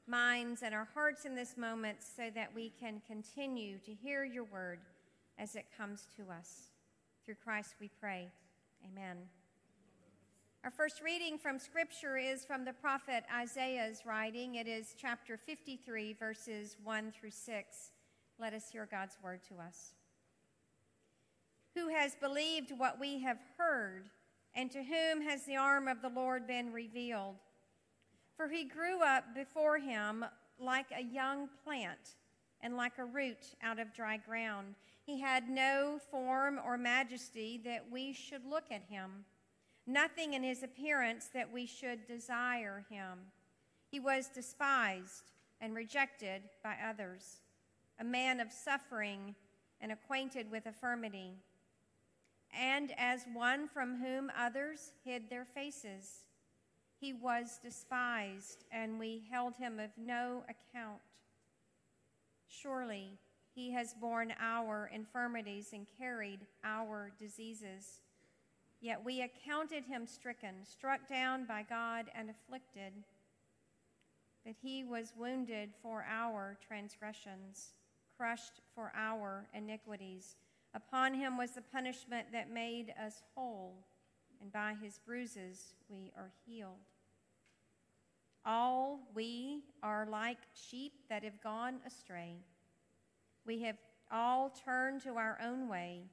minds 0.08 0.62
and 0.64 0.74
our 0.74 0.88
hearts 0.92 1.24
in 1.24 1.36
this 1.36 1.56
moment 1.56 1.98
so 2.00 2.24
that 2.34 2.52
we 2.52 2.72
can 2.80 3.00
continue 3.06 3.78
to 3.86 3.94
hear 3.94 4.24
your 4.24 4.44
word 4.44 4.80
as 5.38 5.54
it 5.54 5.66
comes 5.78 6.08
to 6.16 6.32
us. 6.32 6.70
Through 7.24 7.36
Christ 7.44 7.76
we 7.80 7.90
pray. 8.00 8.26
Amen. 8.84 9.18
Our 10.62 10.70
first 10.70 11.00
reading 11.02 11.38
from 11.38 11.58
Scripture 11.58 12.18
is 12.18 12.44
from 12.44 12.66
the 12.66 12.74
prophet 12.74 13.24
Isaiah's 13.34 14.02
writing. 14.04 14.56
It 14.56 14.66
is 14.66 14.94
chapter 14.94 15.38
53, 15.38 16.12
verses 16.12 16.76
1 16.84 17.12
through 17.18 17.30
6. 17.30 17.92
Let 18.38 18.52
us 18.52 18.68
hear 18.70 18.86
God's 18.90 19.16
word 19.24 19.40
to 19.48 19.54
us. 19.54 19.94
Who 21.74 21.88
has 21.88 22.14
believed 22.14 22.72
what 22.76 23.00
we 23.00 23.20
have 23.20 23.38
heard, 23.56 24.10
and 24.54 24.70
to 24.72 24.82
whom 24.82 25.22
has 25.22 25.46
the 25.46 25.56
arm 25.56 25.88
of 25.88 26.02
the 26.02 26.10
Lord 26.10 26.46
been 26.46 26.74
revealed? 26.74 27.36
For 28.36 28.46
he 28.46 28.64
grew 28.64 29.02
up 29.02 29.34
before 29.34 29.78
him 29.78 30.26
like 30.58 30.92
a 30.94 31.02
young 31.02 31.48
plant 31.64 32.16
and 32.60 32.76
like 32.76 32.98
a 32.98 33.06
root 33.06 33.56
out 33.62 33.78
of 33.78 33.94
dry 33.94 34.18
ground. 34.18 34.74
He 35.06 35.20
had 35.20 35.48
no 35.48 35.98
form 36.10 36.60
or 36.62 36.76
majesty 36.76 37.58
that 37.64 37.86
we 37.90 38.12
should 38.12 38.44
look 38.44 38.64
at 38.70 38.82
him 38.90 39.24
nothing 39.92 40.34
in 40.34 40.42
his 40.42 40.62
appearance 40.62 41.28
that 41.34 41.52
we 41.52 41.66
should 41.66 42.06
desire 42.06 42.84
him. 42.90 43.18
He 43.90 44.00
was 44.00 44.28
despised 44.28 45.32
and 45.60 45.74
rejected 45.74 46.42
by 46.62 46.76
others, 46.88 47.40
a 47.98 48.04
man 48.04 48.40
of 48.40 48.52
suffering 48.52 49.34
and 49.80 49.92
acquainted 49.92 50.50
with 50.50 50.66
infirmity, 50.66 51.32
and 52.58 52.92
as 52.96 53.24
one 53.32 53.68
from 53.68 53.96
whom 54.00 54.30
others 54.36 54.92
hid 55.04 55.28
their 55.28 55.44
faces. 55.44 56.26
He 57.00 57.12
was 57.12 57.58
despised, 57.62 58.64
and 58.70 58.98
we 58.98 59.22
held 59.30 59.56
him 59.56 59.78
of 59.78 59.90
no 59.96 60.44
account. 60.44 61.00
Surely 62.46 63.18
he 63.54 63.70
has 63.72 63.94
borne 63.94 64.34
our 64.38 64.90
infirmities 64.92 65.70
and 65.72 65.86
carried 65.98 66.40
our 66.62 67.10
diseases. 67.18 68.00
Yet 68.80 69.04
we 69.04 69.20
accounted 69.20 69.84
him 69.84 70.06
stricken, 70.06 70.64
struck 70.64 71.06
down 71.06 71.44
by 71.44 71.64
God, 71.68 72.06
and 72.14 72.30
afflicted. 72.30 72.92
But 74.44 74.54
he 74.62 74.84
was 74.84 75.12
wounded 75.16 75.70
for 75.82 76.04
our 76.08 76.56
transgressions, 76.66 77.74
crushed 78.16 78.62
for 78.74 78.90
our 78.96 79.46
iniquities. 79.52 80.36
Upon 80.74 81.12
him 81.12 81.36
was 81.36 81.50
the 81.50 81.60
punishment 81.60 82.28
that 82.32 82.50
made 82.50 82.94
us 83.04 83.22
whole, 83.34 83.84
and 84.40 84.50
by 84.50 84.74
his 84.82 84.98
bruises 84.98 85.74
we 85.90 86.10
are 86.16 86.30
healed. 86.46 86.88
All 88.46 89.00
we 89.14 89.64
are 89.82 90.06
like 90.10 90.38
sheep 90.54 90.92
that 91.10 91.22
have 91.22 91.42
gone 91.42 91.80
astray. 91.86 92.36
We 93.44 93.60
have 93.62 93.76
all 94.10 94.48
turned 94.64 95.02
to 95.02 95.16
our 95.16 95.38
own 95.44 95.68
way 95.68 96.04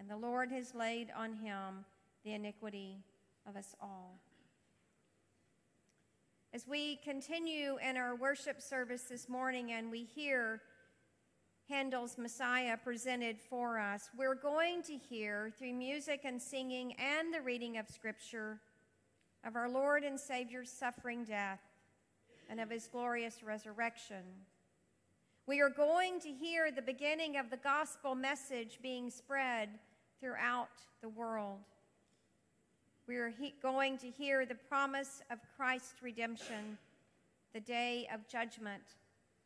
and 0.00 0.08
the 0.08 0.16
Lord 0.16 0.50
has 0.50 0.74
laid 0.74 1.12
on 1.14 1.34
him 1.34 1.84
the 2.24 2.32
iniquity 2.32 3.04
of 3.46 3.54
us 3.54 3.76
all. 3.80 4.18
As 6.54 6.66
we 6.66 6.96
continue 7.04 7.76
in 7.86 7.98
our 7.98 8.16
worship 8.16 8.62
service 8.62 9.02
this 9.02 9.28
morning 9.28 9.72
and 9.72 9.90
we 9.90 10.02
hear 10.02 10.62
Handel's 11.68 12.16
Messiah 12.18 12.76
presented 12.82 13.38
for 13.38 13.78
us, 13.78 14.08
we're 14.16 14.34
going 14.34 14.82
to 14.84 14.96
hear 14.96 15.52
through 15.58 15.74
music 15.74 16.22
and 16.24 16.40
singing 16.40 16.94
and 16.94 17.32
the 17.32 17.42
reading 17.42 17.76
of 17.76 17.86
Scripture 17.88 18.58
of 19.46 19.54
our 19.54 19.68
Lord 19.68 20.02
and 20.02 20.18
Savior's 20.18 20.72
suffering 20.72 21.24
death 21.24 21.60
and 22.48 22.58
of 22.58 22.70
his 22.70 22.88
glorious 22.88 23.42
resurrection. 23.44 24.24
We 25.46 25.60
are 25.60 25.70
going 25.70 26.20
to 26.20 26.32
hear 26.32 26.70
the 26.70 26.82
beginning 26.82 27.36
of 27.36 27.50
the 27.50 27.56
gospel 27.58 28.14
message 28.14 28.78
being 28.82 29.10
spread 29.10 29.68
throughout 30.20 30.68
the 31.00 31.08
world. 31.08 31.60
We 33.06 33.16
are 33.16 33.30
he- 33.30 33.54
going 33.62 33.98
to 33.98 34.10
hear 34.10 34.46
the 34.46 34.54
promise 34.54 35.22
of 35.30 35.38
Christ's 35.56 36.02
redemption, 36.02 36.78
the 37.52 37.60
day 37.60 38.08
of 38.12 38.28
judgment, 38.28 38.82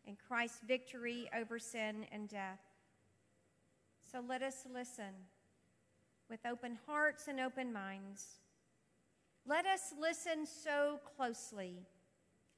and 0.06 0.16
Christ's 0.28 0.60
victory 0.66 1.30
over 1.38 1.58
sin 1.58 2.06
and 2.12 2.28
death. 2.28 2.60
So 4.10 4.22
let 4.26 4.42
us 4.42 4.66
listen 4.72 5.14
with 6.28 6.40
open 6.46 6.78
hearts 6.86 7.28
and 7.28 7.40
open 7.40 7.72
minds. 7.72 8.40
Let 9.46 9.66
us 9.66 9.94
listen 10.00 10.46
so 10.46 11.00
closely 11.16 11.86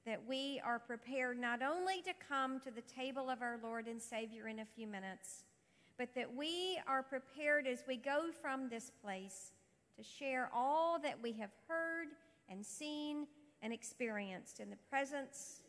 that 0.06 0.22
we 0.28 0.60
are 0.64 0.78
prepared 0.78 1.38
not 1.38 1.62
only 1.62 2.00
to 2.02 2.12
come 2.28 2.60
to 2.60 2.70
the 2.70 2.82
table 2.82 3.28
of 3.28 3.42
our 3.42 3.58
Lord 3.62 3.88
and 3.88 4.00
Savior 4.00 4.46
in 4.46 4.60
a 4.60 4.64
few 4.64 4.86
minutes, 4.86 5.44
but 5.98 6.14
that 6.14 6.34
we 6.34 6.78
are 6.86 7.02
prepared 7.02 7.66
as 7.66 7.84
we 7.86 7.96
go 7.96 8.26
from 8.42 8.68
this 8.68 8.90
place 9.02 9.52
to 9.96 10.02
share 10.02 10.50
all 10.54 10.98
that 10.98 11.22
we 11.22 11.32
have 11.32 11.50
heard 11.68 12.08
and 12.48 12.64
seen 12.64 13.26
and 13.62 13.72
experienced 13.72 14.60
in 14.60 14.70
the 14.70 14.76
presence 14.90 15.62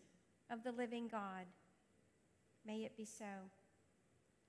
of 0.51 0.63
the 0.63 0.71
living 0.71 1.07
God. 1.07 1.45
May 2.65 2.79
it 2.79 2.97
be 2.97 3.05
so. 3.05 3.25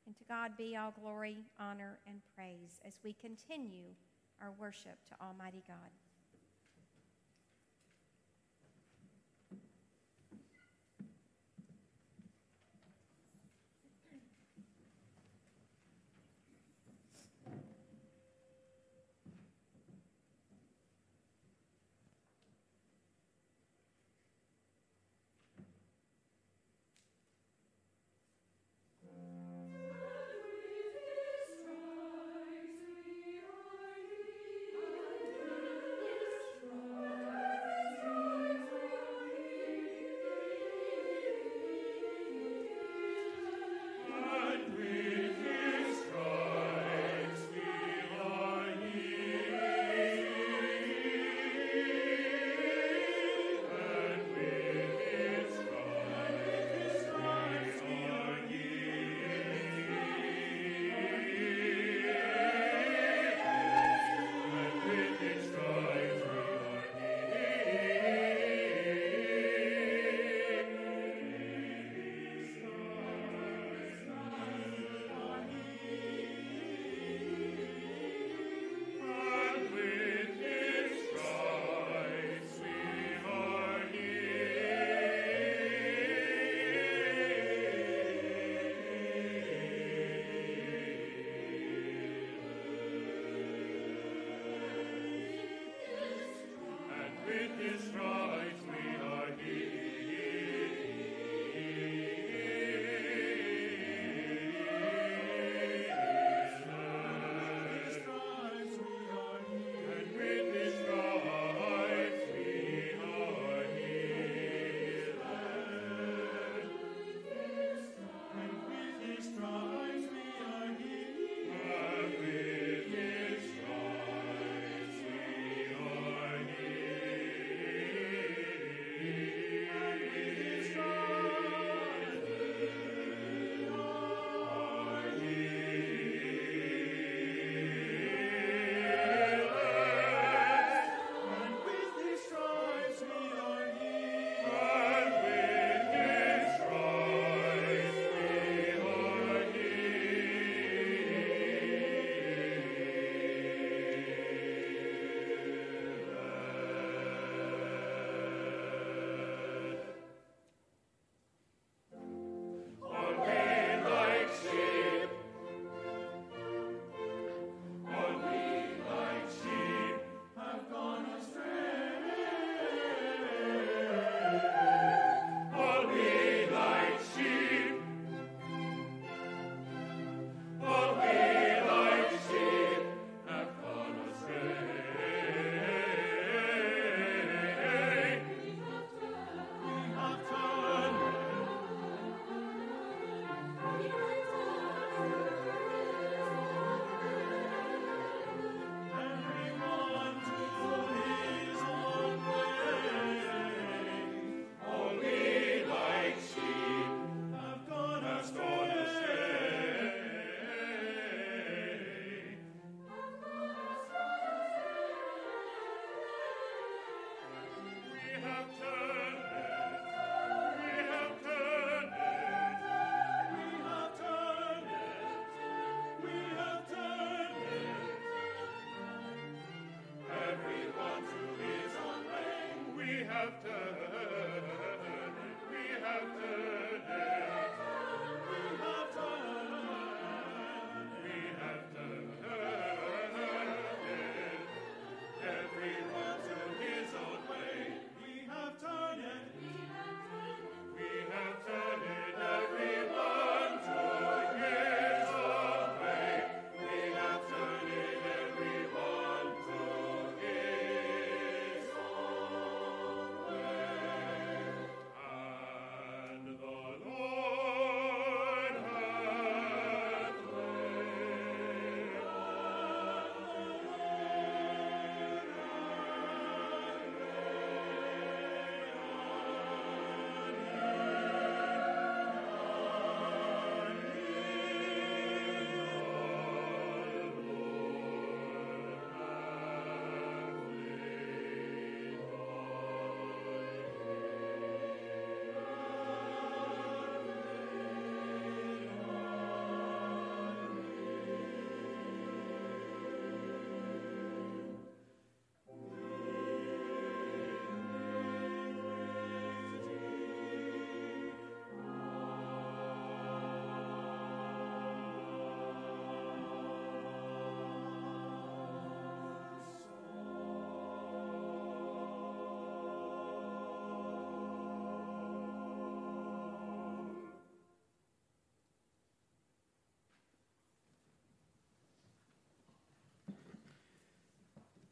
And 0.06 0.16
to 0.16 0.24
God 0.24 0.56
be 0.56 0.76
all 0.76 0.92
glory, 1.00 1.44
honor, 1.60 1.98
and 2.06 2.20
praise 2.34 2.80
as 2.86 2.94
we 3.04 3.12
continue 3.12 3.90
our 4.40 4.52
worship 4.58 4.98
to 5.08 5.24
Almighty 5.24 5.62
God. 5.66 6.07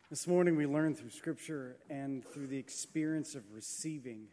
This 0.09 0.29
morning 0.29 0.55
we 0.55 0.67
learned 0.67 0.97
through 0.97 1.11
Scripture 1.11 1.79
and 1.91 2.25
through 2.25 2.47
the 2.47 2.59
experience 2.59 3.35
of 3.35 3.43
receiving 3.53 4.29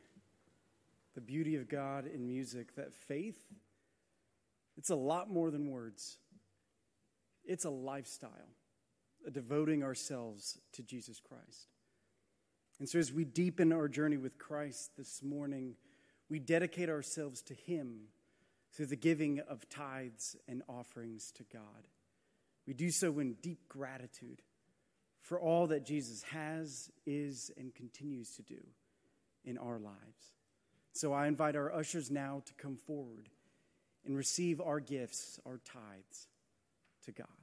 the 1.16 1.22
beauty 1.22 1.56
of 1.56 1.68
God 1.68 2.06
in 2.06 2.28
music 2.28 2.76
that 2.76 2.94
faith, 2.94 3.40
it's 4.78 4.92
a 4.92 4.96
lot 4.96 5.32
more 5.32 5.50
than 5.50 5.72
words. 5.72 6.18
It's 7.44 7.66
a 7.66 7.72
lifestyle, 7.72 8.52
a 9.26 9.32
devoting 9.32 9.82
ourselves 9.82 10.60
to 10.74 10.84
Jesus 10.84 11.20
Christ. 11.20 11.70
And 12.80 12.88
so 12.88 13.00
as 13.00 13.12
we 13.12 13.26
deepen 13.26 13.74
our 13.74 13.88
journey 13.88 14.18
with 14.18 14.38
Christ 14.38 14.92
this 14.96 15.24
morning, 15.24 15.74
we 16.30 16.38
dedicate 16.38 16.90
ourselves 16.90 17.42
to 17.42 17.56
Him 17.56 18.10
through 18.76 18.88
the 18.88 18.96
giving 18.96 19.40
of 19.40 19.68
tithes 19.70 20.36
and 20.48 20.62
offerings 20.70 21.32
to 21.32 21.44
God. 21.52 21.88
We 22.68 22.76
do 22.76 22.92
so 22.92 23.18
in 23.18 23.38
deep 23.42 23.68
gratitude 23.68 24.44
for 25.24 25.40
all 25.40 25.68
that 25.68 25.86
Jesus 25.86 26.22
has, 26.24 26.92
is, 27.06 27.50
and 27.58 27.74
continues 27.74 28.36
to 28.36 28.42
do 28.44 28.60
in 29.46 29.58
our 29.58 29.80
lives. 29.80 30.34
So 30.92 31.14
I 31.14 31.28
invite 31.28 31.56
our 31.56 31.74
ushers 31.74 32.12
now 32.12 32.44
to 32.46 32.54
come 32.54 32.76
forward 32.76 33.30
and 34.06 34.16
receive 34.16 34.60
our 34.60 34.80
gifts, 34.80 35.40
our 35.46 35.60
tithes 35.66 36.28
to 37.06 37.12
God. 37.14 37.43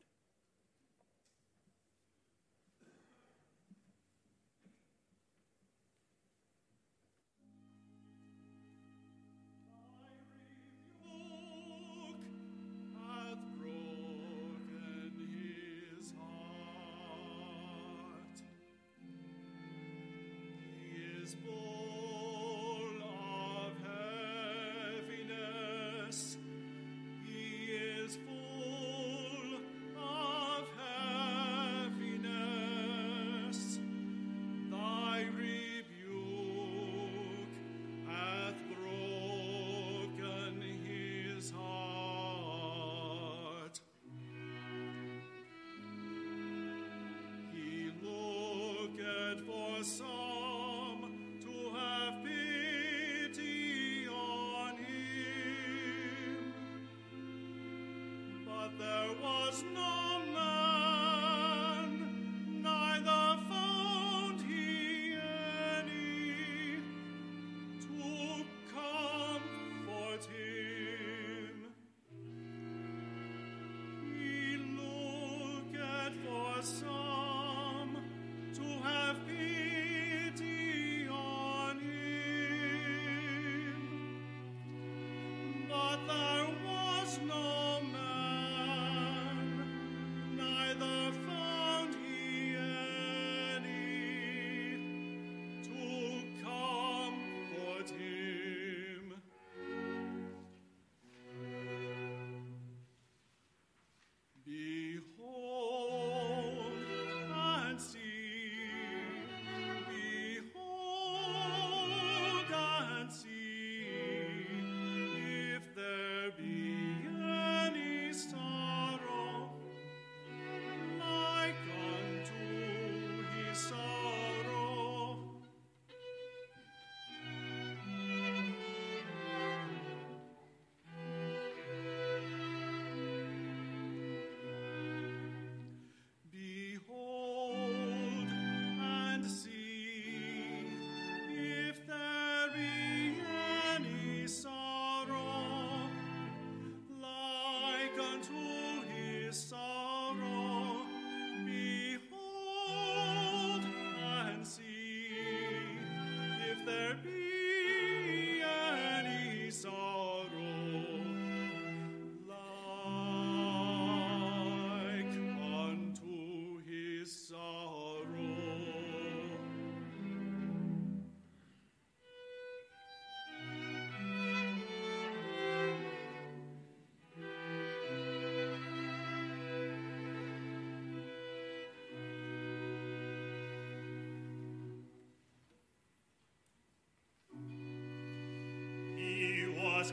He 189.81 189.83
was 189.83 189.93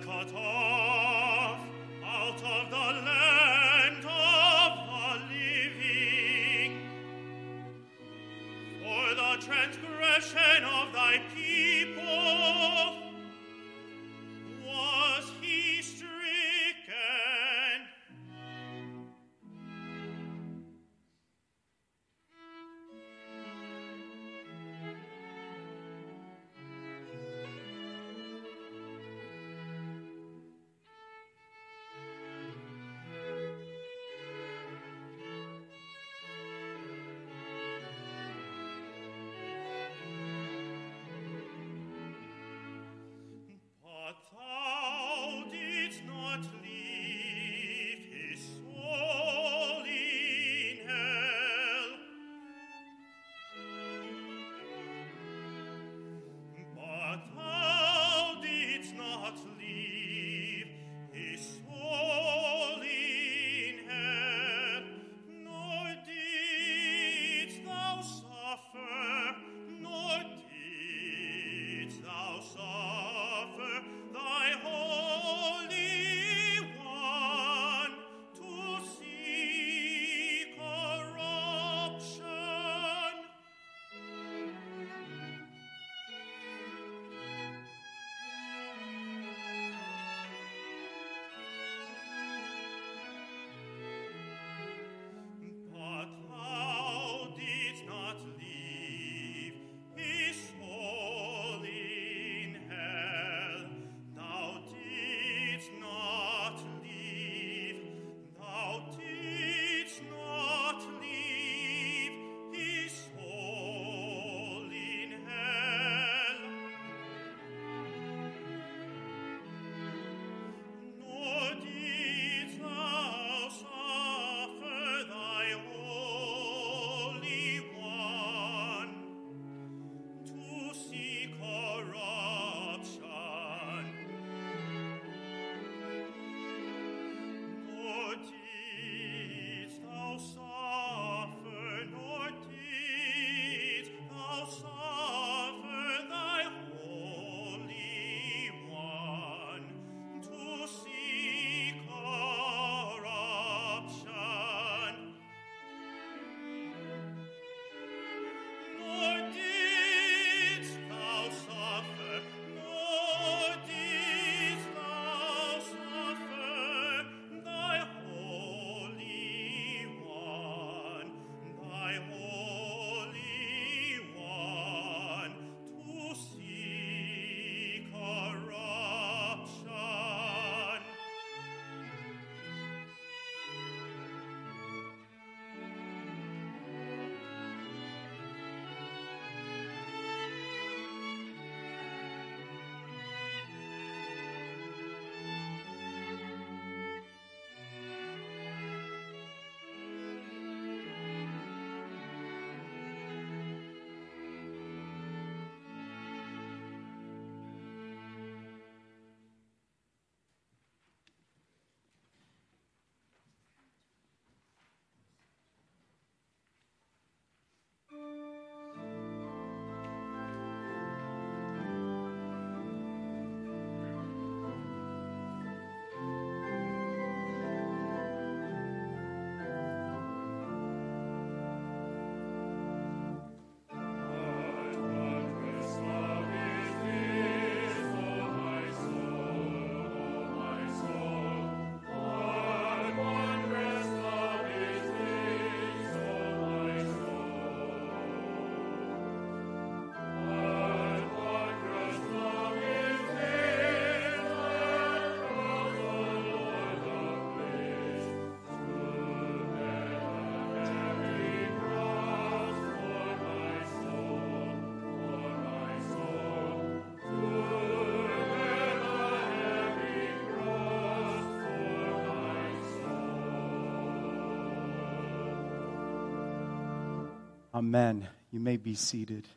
Amen. 277.58 278.08
You 278.30 278.40
may 278.40 278.58
be 278.58 278.76
seated. 278.76 279.28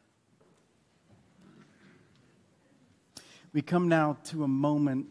We 3.54 3.62
come 3.62 3.88
now 3.88 4.18
to 4.24 4.44
a 4.44 4.48
moment 4.48 5.06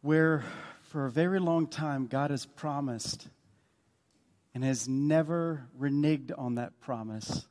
where, 0.00 0.42
for 0.88 1.06
a 1.06 1.10
very 1.12 1.38
long 1.38 1.68
time, 1.68 2.08
God 2.08 2.32
has 2.32 2.44
promised 2.44 3.28
and 4.52 4.64
has 4.64 4.88
never 4.88 5.68
reneged 5.78 6.32
on 6.36 6.56
that 6.56 6.80
promise 6.80 7.46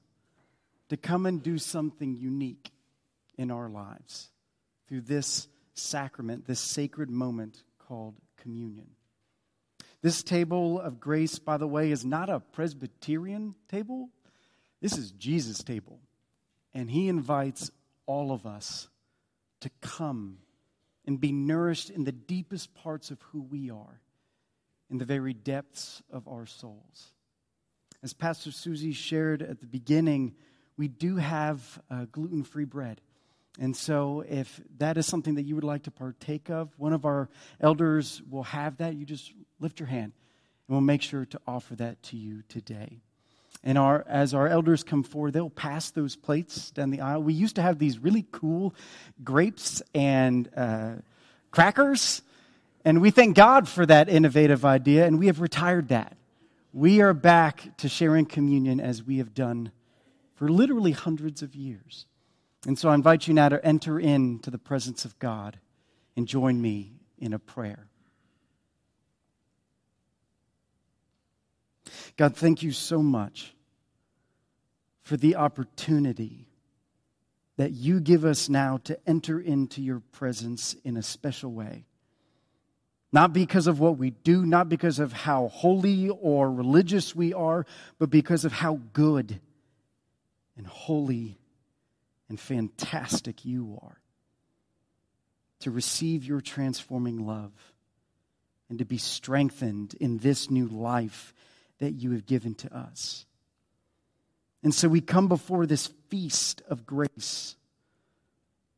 to 0.90 0.98
come 0.98 1.26
and 1.26 1.42
do 1.42 1.58
something 1.58 2.14
unique 2.14 2.72
in 3.38 3.52
our 3.52 3.70
lives 3.70 4.28
through 4.90 5.02
this 5.02 5.48
sacrament, 5.76 6.46
this 6.46 6.60
sacred 6.60 7.10
moment 7.10 7.64
called 7.80 8.16
communion. 8.36 8.97
This 10.02 10.24
table 10.24 10.80
of 10.80 11.00
grace, 11.00 11.40
by 11.40 11.58
the 11.58 11.68
way, 11.68 11.92
is 11.92 12.06
not 12.06 12.30
a 12.30 12.40
Presbyterian 12.40 13.56
table. 13.68 14.10
This 14.82 14.98
is 14.98 15.12
Jesus' 15.12 15.64
table. 15.64 16.00
And 16.74 16.90
he 16.90 17.10
invites 17.10 17.72
all 18.06 18.32
of 18.32 18.46
us 18.46 18.90
to 19.62 19.70
come 19.82 20.38
and 21.06 21.20
be 21.20 21.32
nourished 21.32 21.90
in 21.90 22.04
the 22.04 22.12
deepest 22.12 22.76
parts 22.76 23.10
of 23.10 23.22
who 23.32 23.42
we 23.42 23.72
are, 23.72 24.02
in 24.90 24.98
the 24.98 25.06
very 25.06 25.34
depths 25.34 26.04
of 26.12 26.28
our 26.28 26.46
souls. 26.46 27.14
As 28.04 28.14
Pastor 28.14 28.52
Susie 28.52 28.94
shared 28.94 29.42
at 29.42 29.60
the 29.60 29.66
beginning, 29.66 30.36
we 30.78 30.88
do 30.88 31.16
have 31.16 31.82
uh, 31.90 32.06
gluten 32.12 32.44
free 32.44 32.66
bread. 32.66 33.02
And 33.60 33.76
so, 33.76 34.24
if 34.30 34.62
that 34.78 34.98
is 34.98 35.08
something 35.08 35.36
that 35.36 35.44
you 35.44 35.56
would 35.56 35.64
like 35.64 35.84
to 35.84 35.92
partake 35.92 36.52
of, 36.52 36.72
one 36.78 36.94
of 36.94 37.06
our 37.06 37.28
elders 37.60 38.22
will 38.30 38.44
have 38.44 38.78
that. 38.78 38.96
You 38.96 39.04
just 39.04 39.34
lift 39.60 39.80
your 39.80 39.88
hand, 39.88 40.14
and 40.68 40.76
we'll 40.76 40.82
make 40.82 41.02
sure 41.02 41.26
to 41.26 41.40
offer 41.48 41.76
that 41.76 42.02
to 42.04 42.18
you 42.18 42.44
today. 42.50 43.00
And 43.64 43.78
our, 43.78 44.06
as 44.08 44.34
our 44.34 44.48
elders 44.48 44.84
come 44.84 45.04
forward, 45.04 45.34
they'll 45.34 45.50
pass 45.50 45.92
those 45.92 46.16
plates 46.16 46.72
down 46.72 46.92
the 46.92 47.02
aisle. 47.02 47.24
We 47.24 47.34
used 47.34 47.56
to 47.56 47.62
have 47.62 47.80
these 47.80 48.00
really 48.00 48.26
cool 48.32 48.76
grapes 49.24 49.82
and 49.94 50.50
uh, 50.56 50.92
crackers, 51.52 52.22
and 52.86 53.02
we 53.02 53.12
thank 53.12 53.36
God 53.36 53.68
for 53.68 53.86
that 53.86 54.08
innovative 54.10 54.64
idea, 54.64 55.06
and 55.06 55.20
we 55.20 55.28
have 55.28 55.42
retired 55.42 55.90
that. 55.90 56.16
We 56.72 57.02
are 57.02 57.14
back 57.14 57.78
to 57.78 57.90
sharing 57.90 58.26
communion 58.26 58.80
as 58.80 59.04
we 59.04 59.18
have 59.18 59.34
done 59.34 59.72
for 60.36 60.48
literally 60.48 60.92
hundreds 60.92 61.42
of 61.42 61.56
years. 61.56 62.06
And 62.66 62.78
so 62.78 62.90
I 62.90 62.96
invite 62.96 63.28
you 63.28 63.34
now 63.34 63.50
to 63.50 63.66
enter 63.66 64.00
into 64.00 64.52
the 64.52 64.58
presence 64.58 65.04
of 65.04 65.18
God 65.20 65.58
and 66.16 66.28
join 66.28 66.62
me 66.62 66.94
in 67.18 67.34
a 67.34 67.40
prayer. 67.40 67.87
God, 72.18 72.36
thank 72.36 72.64
you 72.64 72.72
so 72.72 73.02
much 73.02 73.54
for 75.04 75.18
the 75.18 75.36
opportunity 75.36 76.50
that 77.58 77.72
you 77.72 78.00
give 78.00 78.26
us 78.26 78.50
now 78.50 78.78
to 78.84 79.00
enter 79.08 79.40
into 79.40 79.82
your 79.82 80.02
presence 80.12 80.76
in 80.84 80.98
a 80.98 81.04
special 81.04 81.52
way. 81.52 81.86
Not 83.12 83.34
because 83.34 83.68
of 83.68 83.80
what 83.80 83.98
we 83.98 84.12
do, 84.12 84.46
not 84.46 84.68
because 84.68 85.00
of 85.00 85.14
how 85.14 85.48
holy 85.48 86.10
or 86.10 86.52
religious 86.52 87.16
we 87.16 87.34
are, 87.34 87.66
but 88.00 88.10
because 88.10 88.46
of 88.46 88.52
how 88.52 88.80
good 88.94 89.40
and 90.58 90.68
holy 90.68 91.40
and 92.30 92.40
fantastic 92.40 93.46
you 93.46 93.80
are. 93.82 94.02
To 95.62 95.72
receive 95.72 96.26
your 96.26 96.42
transforming 96.42 97.26
love 97.26 97.54
and 98.70 98.80
to 98.80 98.86
be 98.86 98.98
strengthened 98.98 99.96
in 100.00 100.18
this 100.18 100.52
new 100.52 100.68
life 100.68 101.34
that 101.80 101.94
you 101.94 102.12
have 102.12 102.26
given 102.26 102.56
to 102.56 102.76
us. 102.76 103.26
And 104.64 104.74
so 104.74 104.88
we 104.88 105.02
come 105.02 105.28
before 105.28 105.66
this 105.66 105.88
feast 106.10 106.62
of 106.68 106.86
grace. 106.86 107.56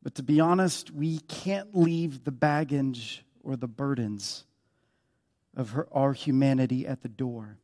But 0.02 0.14
to 0.16 0.22
be 0.22 0.40
honest, 0.40 0.90
we 0.90 1.18
can't 1.20 1.76
leave 1.76 2.24
the 2.24 2.32
baggage 2.32 3.24
or 3.42 3.56
the 3.56 3.68
burdens 3.68 4.44
of 5.56 5.70
her, 5.70 5.88
our 5.92 6.12
humanity 6.12 6.86
at 6.86 7.02
the 7.02 7.08
door. 7.08 7.58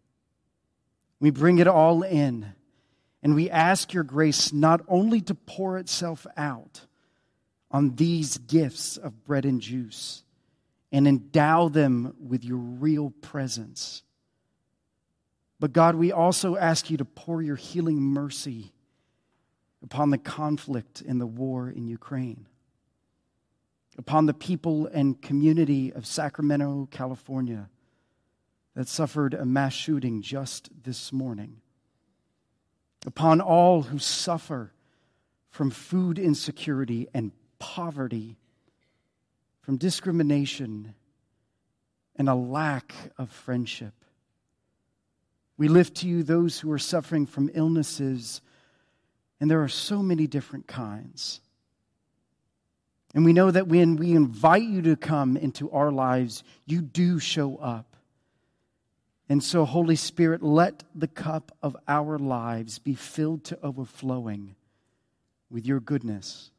We 1.21 1.31
bring 1.31 1.59
it 1.59 1.69
all 1.69 2.03
in 2.03 2.53
and 3.23 3.35
we 3.35 3.51
ask 3.51 3.93
your 3.93 4.05
grace 4.05 4.53
not 4.53 4.83
only 4.89 5.21
to 5.23 5.35
pour 5.35 5.79
itself 5.79 6.27
out 6.37 6.83
on 7.71 7.97
these 7.97 8.39
gifts 8.39 8.97
of 8.97 9.25
bread 9.25 9.45
and 9.45 9.61
juice 9.61 10.23
and 10.93 11.09
endow 11.09 11.69
them 11.69 12.15
with 12.21 12.45
your 12.45 12.59
real 12.59 13.11
presence, 13.23 14.03
but 15.59 15.73
God, 15.73 15.95
we 15.95 16.13
also 16.13 16.57
ask 16.57 16.91
you 16.91 16.97
to 16.99 17.05
pour 17.05 17.43
your 17.43 17.57
healing 17.57 18.01
mercy 18.01 18.73
upon 19.83 20.11
the 20.11 20.19
conflict 20.19 21.03
and 21.07 21.21
the 21.21 21.27
war 21.27 21.71
in 21.71 21.87
Ukraine, 21.87 22.47
upon 23.99 24.27
the 24.27 24.35
people 24.35 24.87
and 24.87 25.21
community 25.21 25.93
of 25.93 26.07
Sacramento, 26.07 26.89
California, 26.91 27.71
that 28.75 28.89
suffered 28.89 29.33
a 29.33 29.47
mass 29.47 29.73
shooting 29.73 30.21
just 30.21 30.69
this 30.83 31.13
morning 31.13 31.61
upon 33.07 33.41
all 33.41 33.83
who 33.83 33.99
suffer 33.99 34.73
from 35.49 35.71
food 35.71 36.19
insecurity 36.19 37.09
and 37.15 37.33
poverty, 37.59 38.37
from 39.63 39.79
discrimination 39.79 40.95
and 42.17 42.29
a 42.29 42.35
lack 42.35 42.95
of 43.17 43.31
friendship. 43.31 43.95
We 45.59 45.69
lift 45.69 45.97
to 45.97 46.09
you 46.09 46.23
those 46.23 46.61
who 46.61 46.71
are 46.73 46.79
suffering 46.79 47.27
from 47.27 47.51
illnesses, 47.55 48.41
and 49.41 49.51
there 49.51 49.63
are 49.63 49.69
so 49.69 50.03
many 50.03 50.27
different 50.27 50.67
kinds. 50.67 51.41
And 53.15 53.25
we 53.25 53.33
know 53.33 53.51
that 53.51 53.69
when 53.69 53.97
we 53.97 54.13
invite 54.13 54.65
you 54.65 54.83
to 54.83 54.97
come 54.97 55.37
into 55.37 55.71
our 55.71 55.91
lives, 55.91 56.45
you 56.67 56.83
do 56.83 57.19
show 57.19 57.57
up. 57.57 57.97
And 59.29 59.43
so, 59.43 59.65
Holy 59.65 59.97
Spirit, 59.97 60.43
let 60.43 60.85
the 60.95 61.09
cup 61.09 61.57
of 61.63 61.77
our 61.89 62.19
lives 62.19 62.79
be 62.79 62.95
filled 62.95 63.45
to 63.45 63.59
overflowing 63.63 64.55
with 65.51 65.65
your 65.65 65.81
goodness 65.81 66.51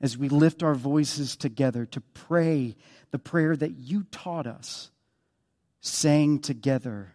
as 0.00 0.16
we 0.16 0.28
lift 0.28 0.62
our 0.62 0.74
voices 0.74 1.36
together 1.36 1.84
to 1.86 2.00
pray 2.00 2.76
the 3.10 3.18
prayer 3.18 3.56
that 3.56 3.72
you 3.72 4.04
taught 4.10 4.46
us, 4.46 4.90
saying 5.80 6.38
together, 6.40 7.14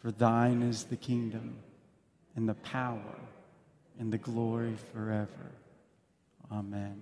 For 0.00 0.10
thine 0.10 0.62
is 0.62 0.84
the 0.84 0.96
kingdom, 0.96 1.58
and 2.34 2.48
the 2.48 2.54
power, 2.54 3.18
and 3.98 4.12
the 4.12 4.18
glory 4.18 4.74
forever. 4.92 5.52
Amen. 6.50 7.00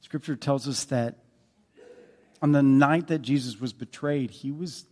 Scripture 0.00 0.36
tells 0.36 0.68
us 0.68 0.84
that 0.86 1.16
on 2.40 2.52
the 2.52 2.62
night 2.62 3.08
that 3.08 3.22
Jesus 3.22 3.60
was 3.60 3.72
betrayed, 3.72 4.30
he 4.30 4.50
was 4.50 4.86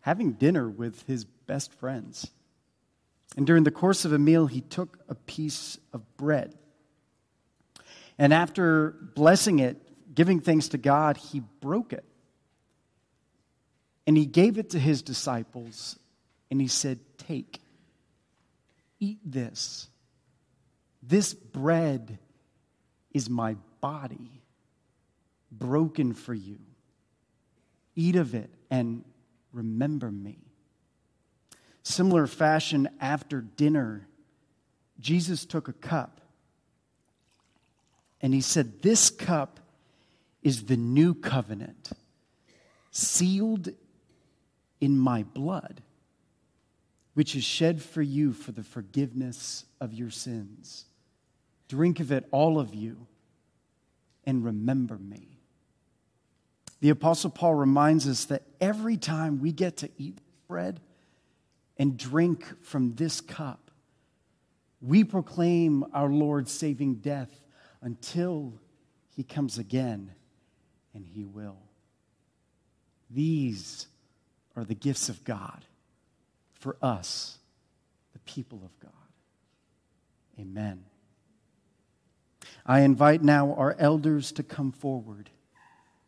having 0.00 0.32
dinner 0.32 0.68
with 0.68 1.06
his 1.06 1.24
best 1.24 1.72
friends. 1.72 2.30
And 3.36 3.46
during 3.46 3.64
the 3.64 3.70
course 3.70 4.04
of 4.04 4.12
a 4.12 4.18
meal, 4.18 4.46
he 4.46 4.60
took 4.60 4.98
a 5.08 5.14
piece 5.14 5.78
of 5.92 6.16
bread. 6.16 6.54
And 8.18 8.32
after 8.32 8.90
blessing 9.14 9.60
it, 9.60 9.80
giving 10.14 10.40
thanks 10.40 10.68
to 10.68 10.78
God, 10.78 11.16
he 11.16 11.40
broke 11.60 11.92
it. 11.92 12.04
And 14.06 14.16
he 14.16 14.26
gave 14.26 14.58
it 14.58 14.70
to 14.70 14.78
his 14.78 15.02
disciples, 15.02 15.98
and 16.50 16.60
he 16.60 16.68
said, 16.68 17.00
Take, 17.18 17.60
eat 19.00 19.18
this. 19.24 19.88
This 21.02 21.34
bread 21.34 22.18
is 23.12 23.30
my 23.30 23.56
body, 23.80 24.42
broken 25.50 26.12
for 26.12 26.34
you. 26.34 26.58
Eat 27.94 28.16
of 28.16 28.34
it 28.34 28.50
and 28.70 29.04
remember 29.52 30.10
me. 30.10 30.38
Similar 31.82 32.26
fashion, 32.26 32.88
after 33.00 33.40
dinner, 33.40 34.06
Jesus 34.98 35.44
took 35.44 35.68
a 35.68 35.72
cup 35.72 36.20
and 38.20 38.32
he 38.32 38.40
said, 38.40 38.80
This 38.80 39.10
cup 39.10 39.60
is 40.42 40.64
the 40.64 40.78
new 40.78 41.14
covenant, 41.14 41.90
sealed 42.90 43.68
in 44.84 44.98
my 44.98 45.22
blood. 45.22 45.82
which 47.14 47.36
is 47.36 47.44
shed 47.44 47.80
for 47.80 48.02
you 48.02 48.32
for 48.32 48.52
the 48.52 48.62
forgiveness 48.62 49.64
of 49.80 49.94
your 49.94 50.10
sins. 50.10 50.84
Drink 51.68 52.00
of 52.00 52.12
it, 52.12 52.26
all 52.30 52.58
of 52.58 52.74
you, 52.74 53.06
and 54.24 54.44
remember 54.44 54.98
me. 54.98 55.38
The 56.80 56.90
Apostle 56.90 57.30
Paul 57.30 57.54
reminds 57.54 58.06
us 58.06 58.26
that 58.26 58.42
every 58.60 58.96
time 58.96 59.40
we 59.40 59.52
get 59.52 59.78
to 59.78 59.88
eat 59.96 60.18
bread 60.48 60.80
and 61.78 61.96
drink 61.96 62.44
from 62.62 62.94
this 62.96 63.20
cup, 63.20 63.70
we 64.82 65.02
proclaim 65.02 65.84
our 65.94 66.10
Lord's 66.10 66.52
saving 66.52 66.96
death 66.96 67.30
until 67.80 68.52
he 69.08 69.22
comes 69.22 69.56
again, 69.56 70.10
and 70.92 71.06
he 71.06 71.24
will. 71.24 71.58
These 73.08 73.86
are 74.56 74.64
the 74.64 74.74
gifts 74.74 75.08
of 75.08 75.24
God 75.24 75.64
for 76.52 76.76
us, 76.80 77.38
the 78.12 78.18
people 78.20 78.62
of 78.64 78.78
God. 78.80 78.92
Amen. 80.38 80.84
I 82.66 82.80
invite 82.80 83.22
now 83.22 83.54
our 83.54 83.76
elders 83.78 84.32
to 84.32 84.42
come 84.42 84.72
forward 84.72 85.30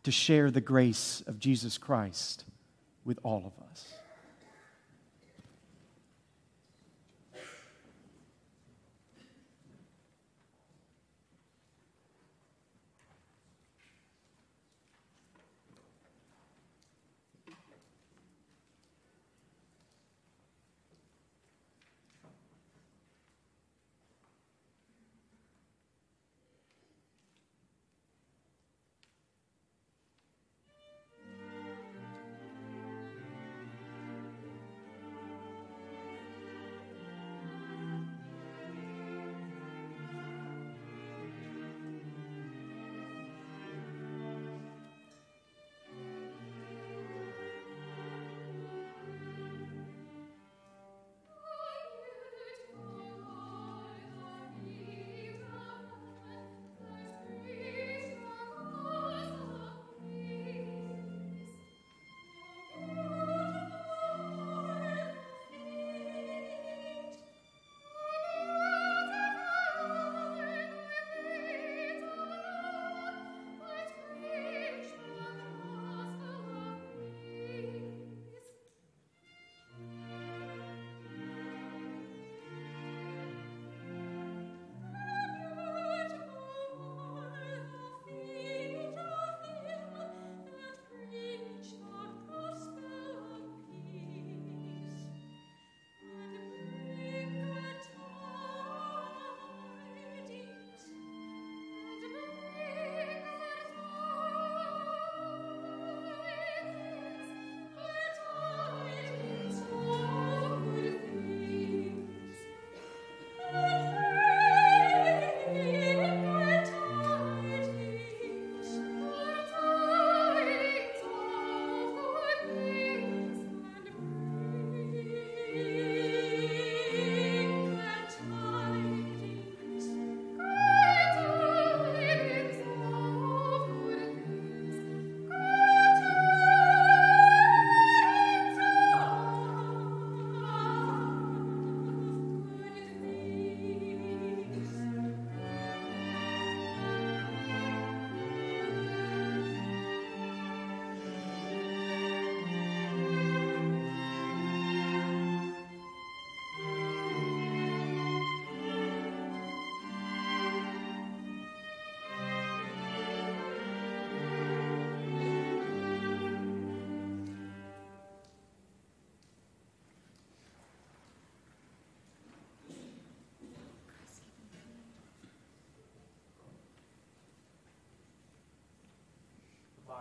to 0.04 0.10
share 0.10 0.50
the 0.50 0.60
grace 0.60 1.22
of 1.26 1.38
Jesus 1.38 1.78
Christ 1.78 2.44
with 3.04 3.18
all 3.22 3.44
of 3.46 3.70
us. 3.70 3.95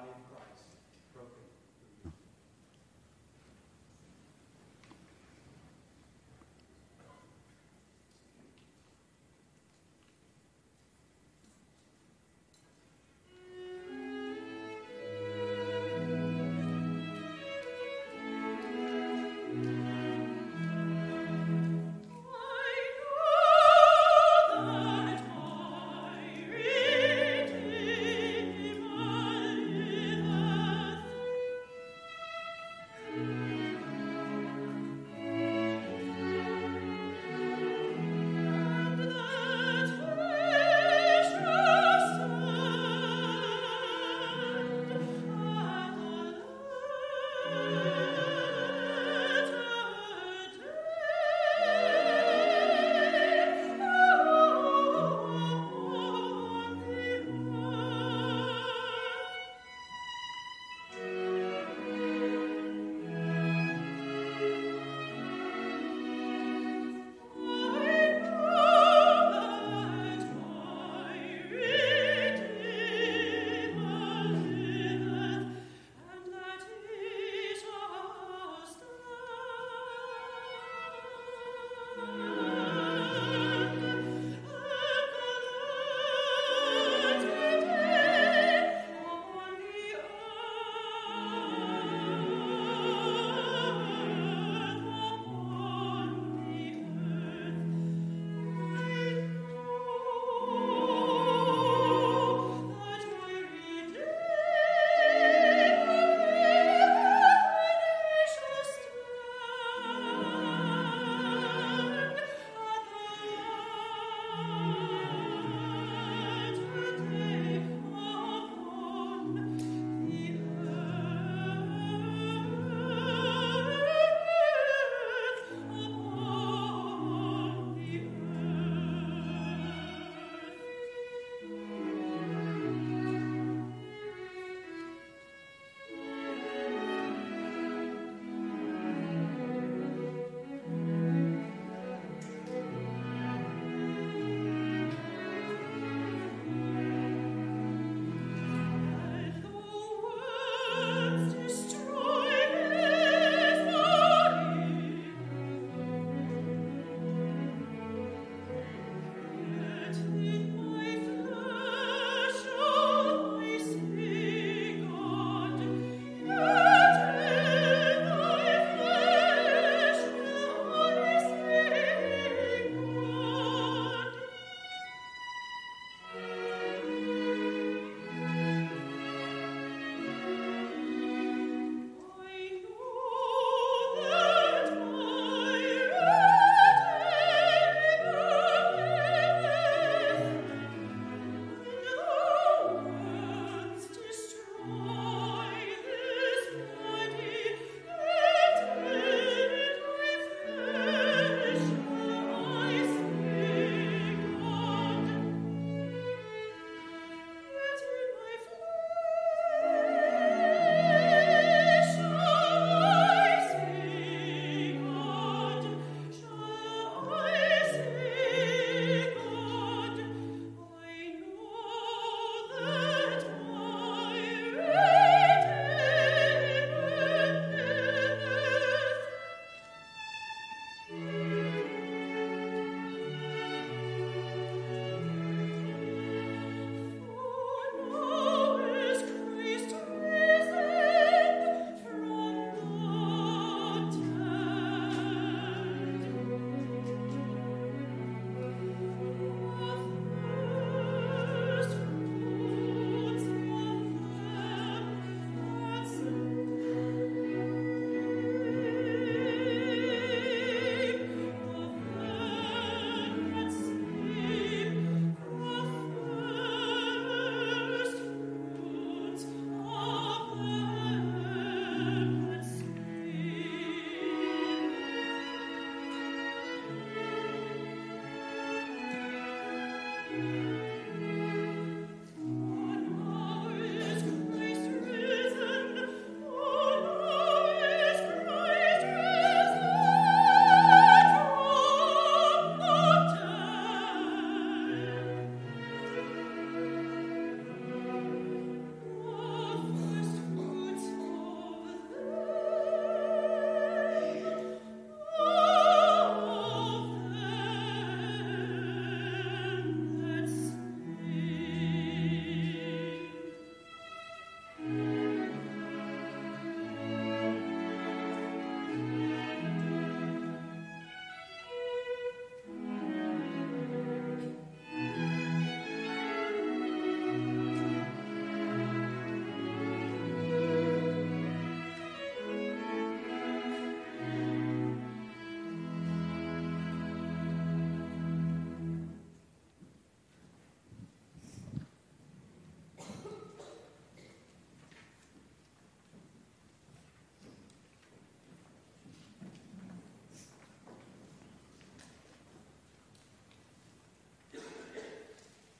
body 0.06 0.22
of 0.22 0.38
Christ. 0.38 0.55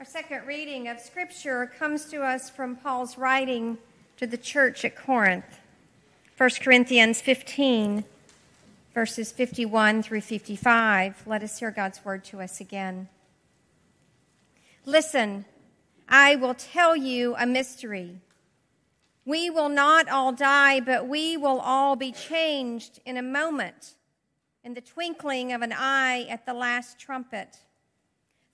Our 0.06 0.12
second 0.12 0.46
reading 0.46 0.88
of 0.88 1.00
Scripture 1.00 1.66
comes 1.80 2.06
to 2.12 2.22
us 2.22 2.48
from 2.48 2.76
Paul's 2.76 3.18
writing 3.18 3.80
to 4.18 4.28
the 4.28 4.38
church 4.38 4.86
at 4.86 4.96
Corinth. 4.96 5.60
1 6.38 6.50
Corinthians 6.62 7.22
15, 7.22 8.04
verses 8.94 9.32
51 9.32 10.04
through 10.04 10.22
55. 10.22 11.24
Let 11.26 11.42
us 11.42 11.58
hear 11.58 11.72
God's 11.72 12.06
word 12.06 12.24
to 12.26 12.40
us 12.40 12.62
again. 12.62 13.10
Listen, 14.86 15.46
I 16.08 16.36
will 16.36 16.54
tell 16.54 16.96
you 16.96 17.36
a 17.40 17.48
mystery. 17.48 18.20
We 19.26 19.50
will 19.50 19.70
not 19.70 20.08
all 20.08 20.32
die, 20.32 20.82
but 20.82 21.08
we 21.08 21.36
will 21.36 21.60
all 21.60 21.96
be 21.96 22.12
changed 22.12 23.00
in 23.08 23.18
a 23.18 23.24
moment, 23.24 23.94
in 24.64 24.76
the 24.76 24.82
twinkling 24.82 25.52
of 25.52 25.64
an 25.64 25.74
eye 25.76 26.28
at 26.30 26.46
the 26.46 26.54
last 26.54 27.00
trumpet. 27.00 27.58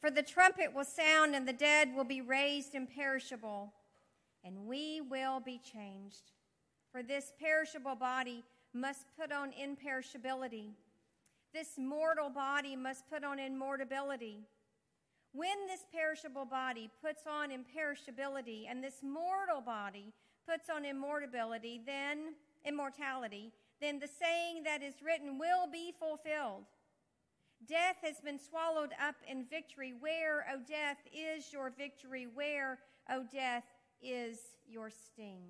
For 0.02 0.10
the 0.10 0.24
trumpet 0.24 0.74
will 0.74 0.84
sound, 0.84 1.36
and 1.36 1.48
the 1.48 1.54
dead 1.54 1.94
will 1.96 2.04
be 2.04 2.22
raised 2.22 2.74
imperishable, 2.74 3.72
and 4.44 4.66
we 4.66 5.00
will 5.00 5.40
be 5.40 5.60
changed. 5.60 6.32
For 6.92 7.04
this 7.04 7.32
perishable 7.40 7.94
body 7.94 8.44
must 8.74 9.06
put 9.16 9.32
on 9.32 9.52
imperishability, 9.52 10.72
this 11.54 11.78
mortal 11.78 12.32
body 12.32 12.76
must 12.76 13.08
put 13.10 13.24
on 13.24 13.38
immortality. 13.38 14.40
When 15.34 15.68
this 15.68 15.86
perishable 15.94 16.46
body 16.46 16.90
puts 17.00 17.24
on 17.28 17.50
imperishability, 17.52 18.66
and 18.70 18.84
this 18.84 19.04
mortal 19.04 19.62
body 19.62 20.14
puts 20.50 20.68
on 20.68 20.84
immortality, 20.84 21.80
then 21.86 22.34
immortality, 22.66 23.52
then 23.80 24.00
the 24.00 24.08
saying 24.08 24.64
that 24.64 24.82
is 24.82 24.96
written 25.04 25.38
will 25.38 25.68
be 25.72 25.94
fulfilled. 26.00 26.64
Death 27.68 27.98
has 28.02 28.20
been 28.20 28.40
swallowed 28.40 28.92
up 29.00 29.16
in 29.28 29.46
victory. 29.46 29.94
Where, 30.00 30.46
O 30.52 30.60
death, 30.68 30.98
is 31.14 31.54
your 31.54 31.70
victory? 31.70 32.28
Where, 32.34 32.80
O 33.10 33.24
death, 33.32 33.64
is 34.02 34.40
your 34.68 34.90
sting? 34.90 35.44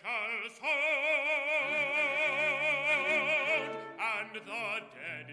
Shall 0.00 0.50
sound, 0.60 0.70
and 4.00 4.28
the 4.34 4.40
dead 4.94 5.28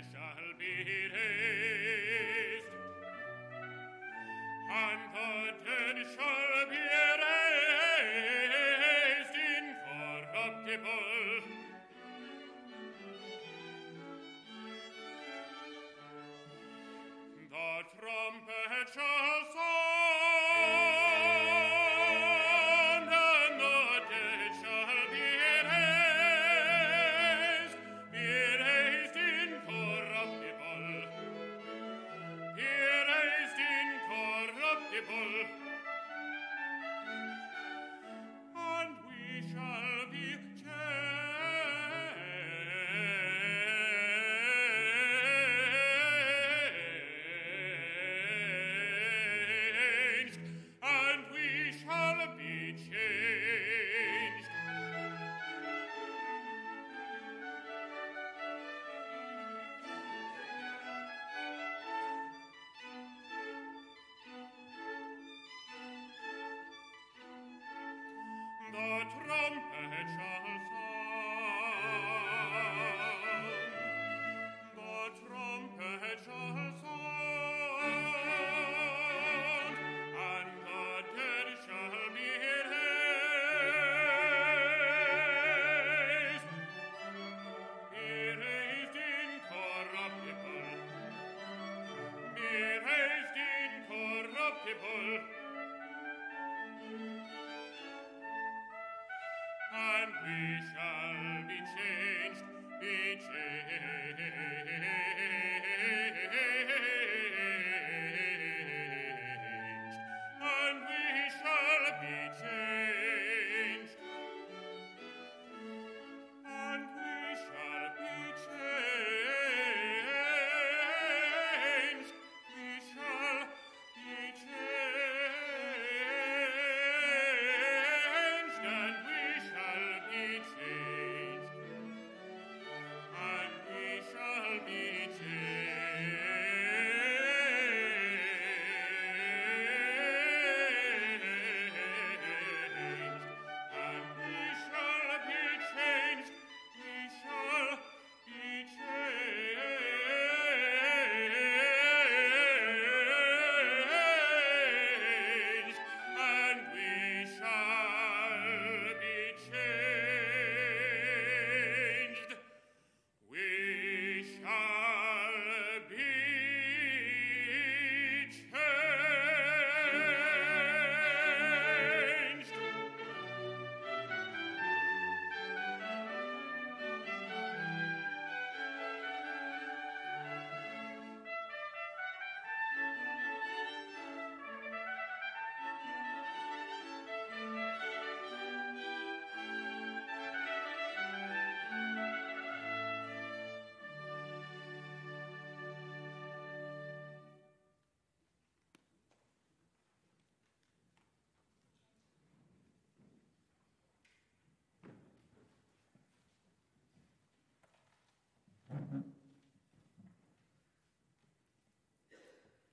trumpet 69.13 70.07
shall 70.15 70.56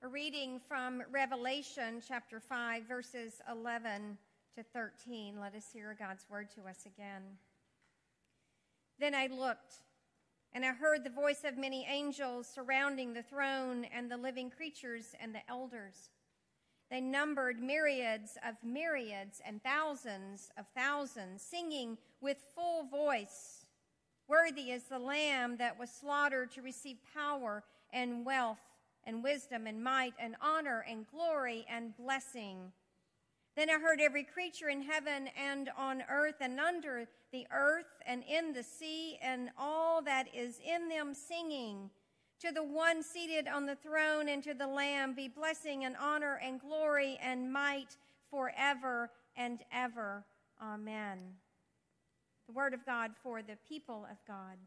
A 0.05 0.07
reading 0.07 0.59
from 0.59 1.01
Revelation 1.11 1.99
chapter 2.07 2.39
5, 2.39 2.83
verses 2.83 3.41
11 3.51 4.19
to 4.55 4.61
13. 4.61 5.39
Let 5.39 5.55
us 5.55 5.65
hear 5.73 5.95
God's 5.97 6.27
word 6.29 6.49
to 6.51 6.69
us 6.69 6.85
again. 6.85 7.23
Then 8.99 9.15
I 9.15 9.25
looked, 9.25 9.73
and 10.53 10.63
I 10.63 10.73
heard 10.73 11.03
the 11.03 11.09
voice 11.09 11.43
of 11.43 11.57
many 11.57 11.87
angels 11.89 12.47
surrounding 12.47 13.13
the 13.13 13.23
throne 13.23 13.85
and 13.85 14.11
the 14.11 14.17
living 14.17 14.51
creatures 14.51 15.15
and 15.19 15.33
the 15.33 15.41
elders. 15.49 16.11
They 16.91 17.01
numbered 17.01 17.59
myriads 17.59 18.37
of 18.47 18.57
myriads 18.63 19.41
and 19.43 19.63
thousands 19.63 20.51
of 20.55 20.65
thousands, 20.75 21.41
singing 21.41 21.97
with 22.21 22.37
full 22.53 22.83
voice 22.83 23.65
Worthy 24.27 24.71
is 24.71 24.83
the 24.83 24.99
Lamb 24.99 25.57
that 25.57 25.79
was 25.79 25.89
slaughtered 25.89 26.51
to 26.51 26.61
receive 26.61 26.97
power 27.15 27.63
and 27.91 28.23
wealth 28.23 28.59
and 29.05 29.23
wisdom 29.23 29.67
and 29.67 29.83
might 29.83 30.13
and 30.19 30.35
honor 30.41 30.85
and 30.89 31.05
glory 31.07 31.65
and 31.69 31.95
blessing. 31.97 32.71
Then 33.55 33.69
I 33.69 33.79
heard 33.79 34.01
every 34.01 34.23
creature 34.23 34.69
in 34.69 34.81
heaven 34.81 35.29
and 35.37 35.69
on 35.77 36.03
earth 36.09 36.35
and 36.41 36.59
under 36.59 37.07
the 37.31 37.47
earth 37.53 37.85
and 38.05 38.23
in 38.29 38.53
the 38.53 38.63
sea 38.63 39.17
and 39.21 39.49
all 39.57 40.01
that 40.01 40.27
is 40.35 40.59
in 40.59 40.89
them 40.89 41.13
singing. 41.13 41.89
To 42.41 42.51
the 42.51 42.63
one 42.63 43.01
seated 43.01 43.47
on 43.47 43.65
the 43.65 43.75
throne 43.75 44.27
and 44.27 44.43
to 44.43 44.53
the 44.53 44.67
Lamb 44.67 45.13
be 45.15 45.29
blessing 45.29 45.85
and 45.85 45.95
honor 45.95 46.39
and 46.43 46.59
glory 46.59 47.17
and 47.21 47.51
might 47.51 47.95
forever 48.29 49.09
and 49.37 49.59
ever. 49.71 50.25
Amen. 50.61 51.19
The 52.47 52.53
word 52.53 52.73
of 52.73 52.85
God 52.85 53.11
for 53.23 53.41
the 53.41 53.57
people 53.67 54.05
of 54.11 54.17
God. 54.27 54.57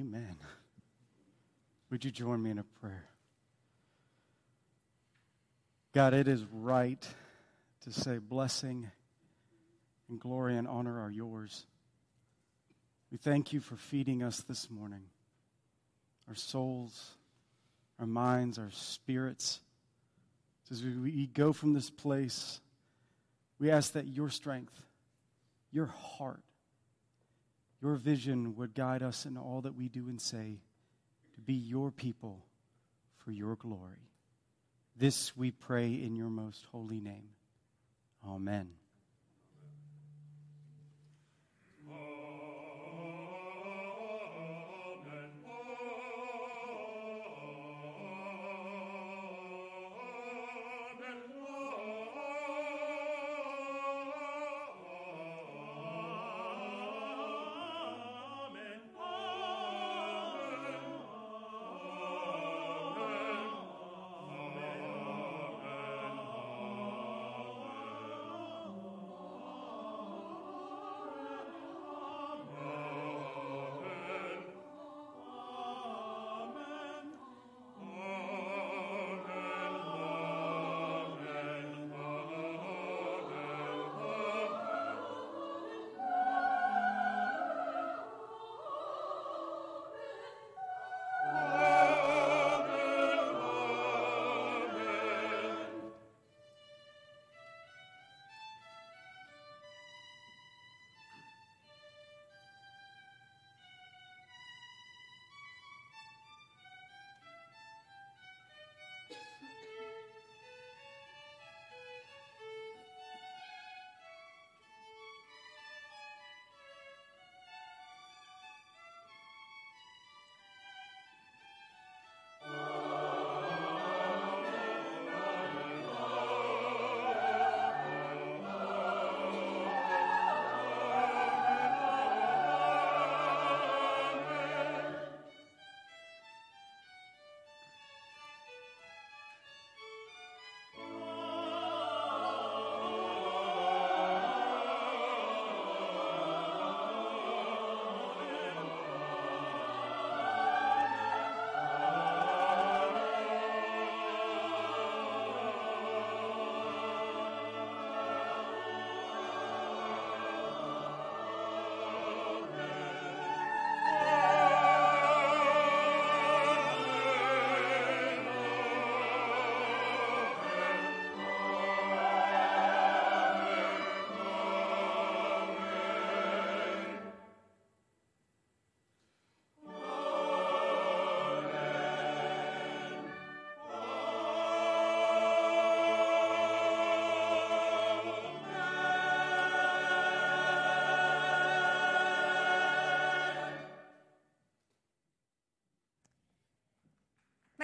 Amen. 0.00 0.36
Would 1.90 2.06
you 2.06 2.10
join 2.10 2.42
me 2.42 2.50
in 2.50 2.58
a 2.58 2.64
prayer? 2.80 3.04
God, 5.92 6.14
it 6.14 6.26
is 6.26 6.42
right 6.50 7.06
to 7.84 7.92
say 7.92 8.16
blessing 8.16 8.90
and 10.08 10.18
glory 10.18 10.56
and 10.56 10.66
honor 10.66 11.02
are 11.02 11.10
yours. 11.10 11.66
We 13.12 13.18
thank 13.18 13.52
you 13.52 13.60
for 13.60 13.76
feeding 13.76 14.22
us 14.22 14.40
this 14.40 14.70
morning, 14.70 15.02
our 16.28 16.34
souls, 16.34 17.10
our 17.98 18.06
minds, 18.06 18.58
our 18.58 18.70
spirits. 18.70 19.60
As 20.70 20.82
we 20.82 21.26
go 21.26 21.52
from 21.52 21.74
this 21.74 21.90
place, 21.90 22.60
we 23.58 23.70
ask 23.70 23.92
that 23.92 24.06
your 24.06 24.30
strength, 24.30 24.80
your 25.72 25.86
heart, 25.86 26.40
your 27.82 27.96
vision 27.96 28.56
would 28.56 28.74
guide 28.74 29.02
us 29.02 29.26
in 29.26 29.36
all 29.36 29.60
that 29.62 29.74
we 29.74 29.88
do 29.88 30.08
and 30.08 30.20
say 30.20 30.60
to 31.34 31.40
be 31.40 31.54
your 31.54 31.90
people 31.90 32.44
for 33.16 33.32
your 33.32 33.56
glory. 33.56 34.10
This 34.96 35.36
we 35.36 35.50
pray 35.50 35.94
in 35.94 36.14
your 36.14 36.28
most 36.28 36.64
holy 36.72 37.00
name. 37.00 37.30
Amen. 38.26 38.79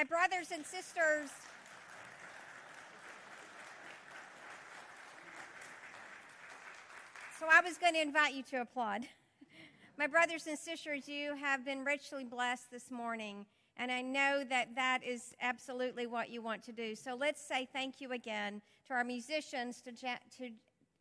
Brothers 0.06 0.50
and 0.52 0.64
sisters, 0.64 1.30
so 7.38 7.46
I 7.50 7.60
was 7.60 7.76
going 7.76 7.94
to 7.94 8.00
invite 8.00 8.34
you 8.34 8.42
to 8.44 8.60
applaud. 8.60 9.02
My 9.98 10.06
brothers 10.06 10.46
and 10.46 10.58
sisters, 10.58 11.08
you 11.08 11.34
have 11.36 11.64
been 11.64 11.84
richly 11.84 12.24
blessed 12.24 12.70
this 12.70 12.90
morning, 12.90 13.46
and 13.76 13.90
I 13.90 14.02
know 14.02 14.44
that 14.48 14.74
that 14.76 15.00
is 15.04 15.34
absolutely 15.40 16.06
what 16.06 16.30
you 16.30 16.40
want 16.40 16.62
to 16.64 16.72
do. 16.72 16.94
So 16.94 17.14
let's 17.14 17.40
say 17.40 17.68
thank 17.72 18.00
you 18.00 18.12
again 18.12 18.62
to 18.86 18.94
our 18.94 19.04
musicians, 19.04 19.82
to, 19.82 19.92
to 19.92 20.50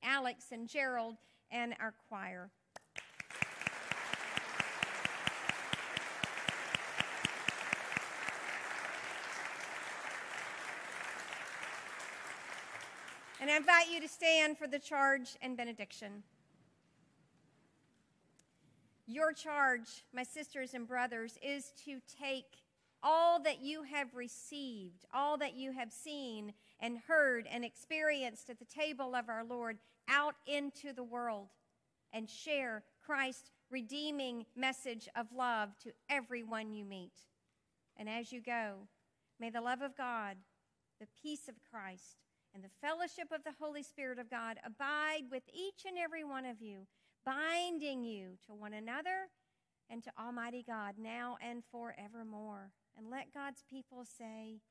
Alex 0.04 0.46
and 0.52 0.68
Gerald, 0.68 1.18
and 1.52 1.76
our 1.80 1.94
choir. 2.10 2.50
And 13.46 13.52
I 13.52 13.58
invite 13.58 13.92
you 13.94 14.02
to 14.02 14.08
stand 14.08 14.58
for 14.58 14.66
the 14.66 14.80
charge 14.80 15.38
and 15.40 15.56
benediction. 15.56 16.24
Your 19.06 19.34
charge, 19.34 20.04
my 20.12 20.24
sisters 20.24 20.74
and 20.74 20.88
brothers, 20.88 21.38
is 21.44 21.72
to 21.86 22.00
take 22.20 22.64
all 23.04 23.40
that 23.44 23.62
you 23.62 23.84
have 23.84 24.16
received, 24.16 25.06
all 25.14 25.38
that 25.38 25.54
you 25.54 25.74
have 25.74 25.92
seen 25.92 26.54
and 26.80 26.98
heard 27.08 27.46
and 27.48 27.64
experienced 27.64 28.50
at 28.50 28.58
the 28.58 28.66
table 28.66 29.14
of 29.14 29.30
our 29.30 29.44
Lord 29.44 29.78
out 30.10 30.34
into 30.48 30.92
the 30.92 31.04
world 31.04 31.50
and 32.12 32.28
share 32.28 32.82
Christ's 33.06 33.52
redeeming 33.70 34.48
message 34.56 35.08
of 35.16 35.28
love 35.32 35.78
to 35.84 35.92
everyone 36.10 36.74
you 36.74 36.84
meet. 36.84 37.14
And 37.96 38.10
as 38.10 38.32
you 38.32 38.42
go, 38.42 38.88
may 39.40 39.52
the 39.52 39.62
love 39.62 39.84
of 39.84 39.96
God, 39.96 40.36
the 41.00 41.08
peace 41.22 41.48
of 41.48 41.54
Christ, 41.70 42.25
and 42.56 42.64
the 42.64 42.70
fellowship 42.82 43.34
of 43.34 43.44
the 43.44 43.52
Holy 43.60 43.84
Spirit 43.84 44.18
of 44.18 44.30
God 44.30 44.58
abide 44.66 45.24
with 45.30 45.44
each 45.54 45.84
and 45.86 45.98
every 45.98 46.24
one 46.24 46.46
of 46.46 46.62
you, 46.62 46.88
binding 47.26 48.06
you 48.06 48.38
to 48.48 48.54
one 48.54 48.74
another 48.74 49.28
and 49.90 50.02
to 50.04 50.12
Almighty 50.18 50.64
God 50.66 50.96
now 50.98 51.38
and 51.46 51.64
forevermore. 51.70 52.72
And 52.98 53.12
let 53.12 53.34
God's 53.34 53.64
people 53.70 54.06
say, 54.06 54.62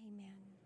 Amen. 0.00 0.65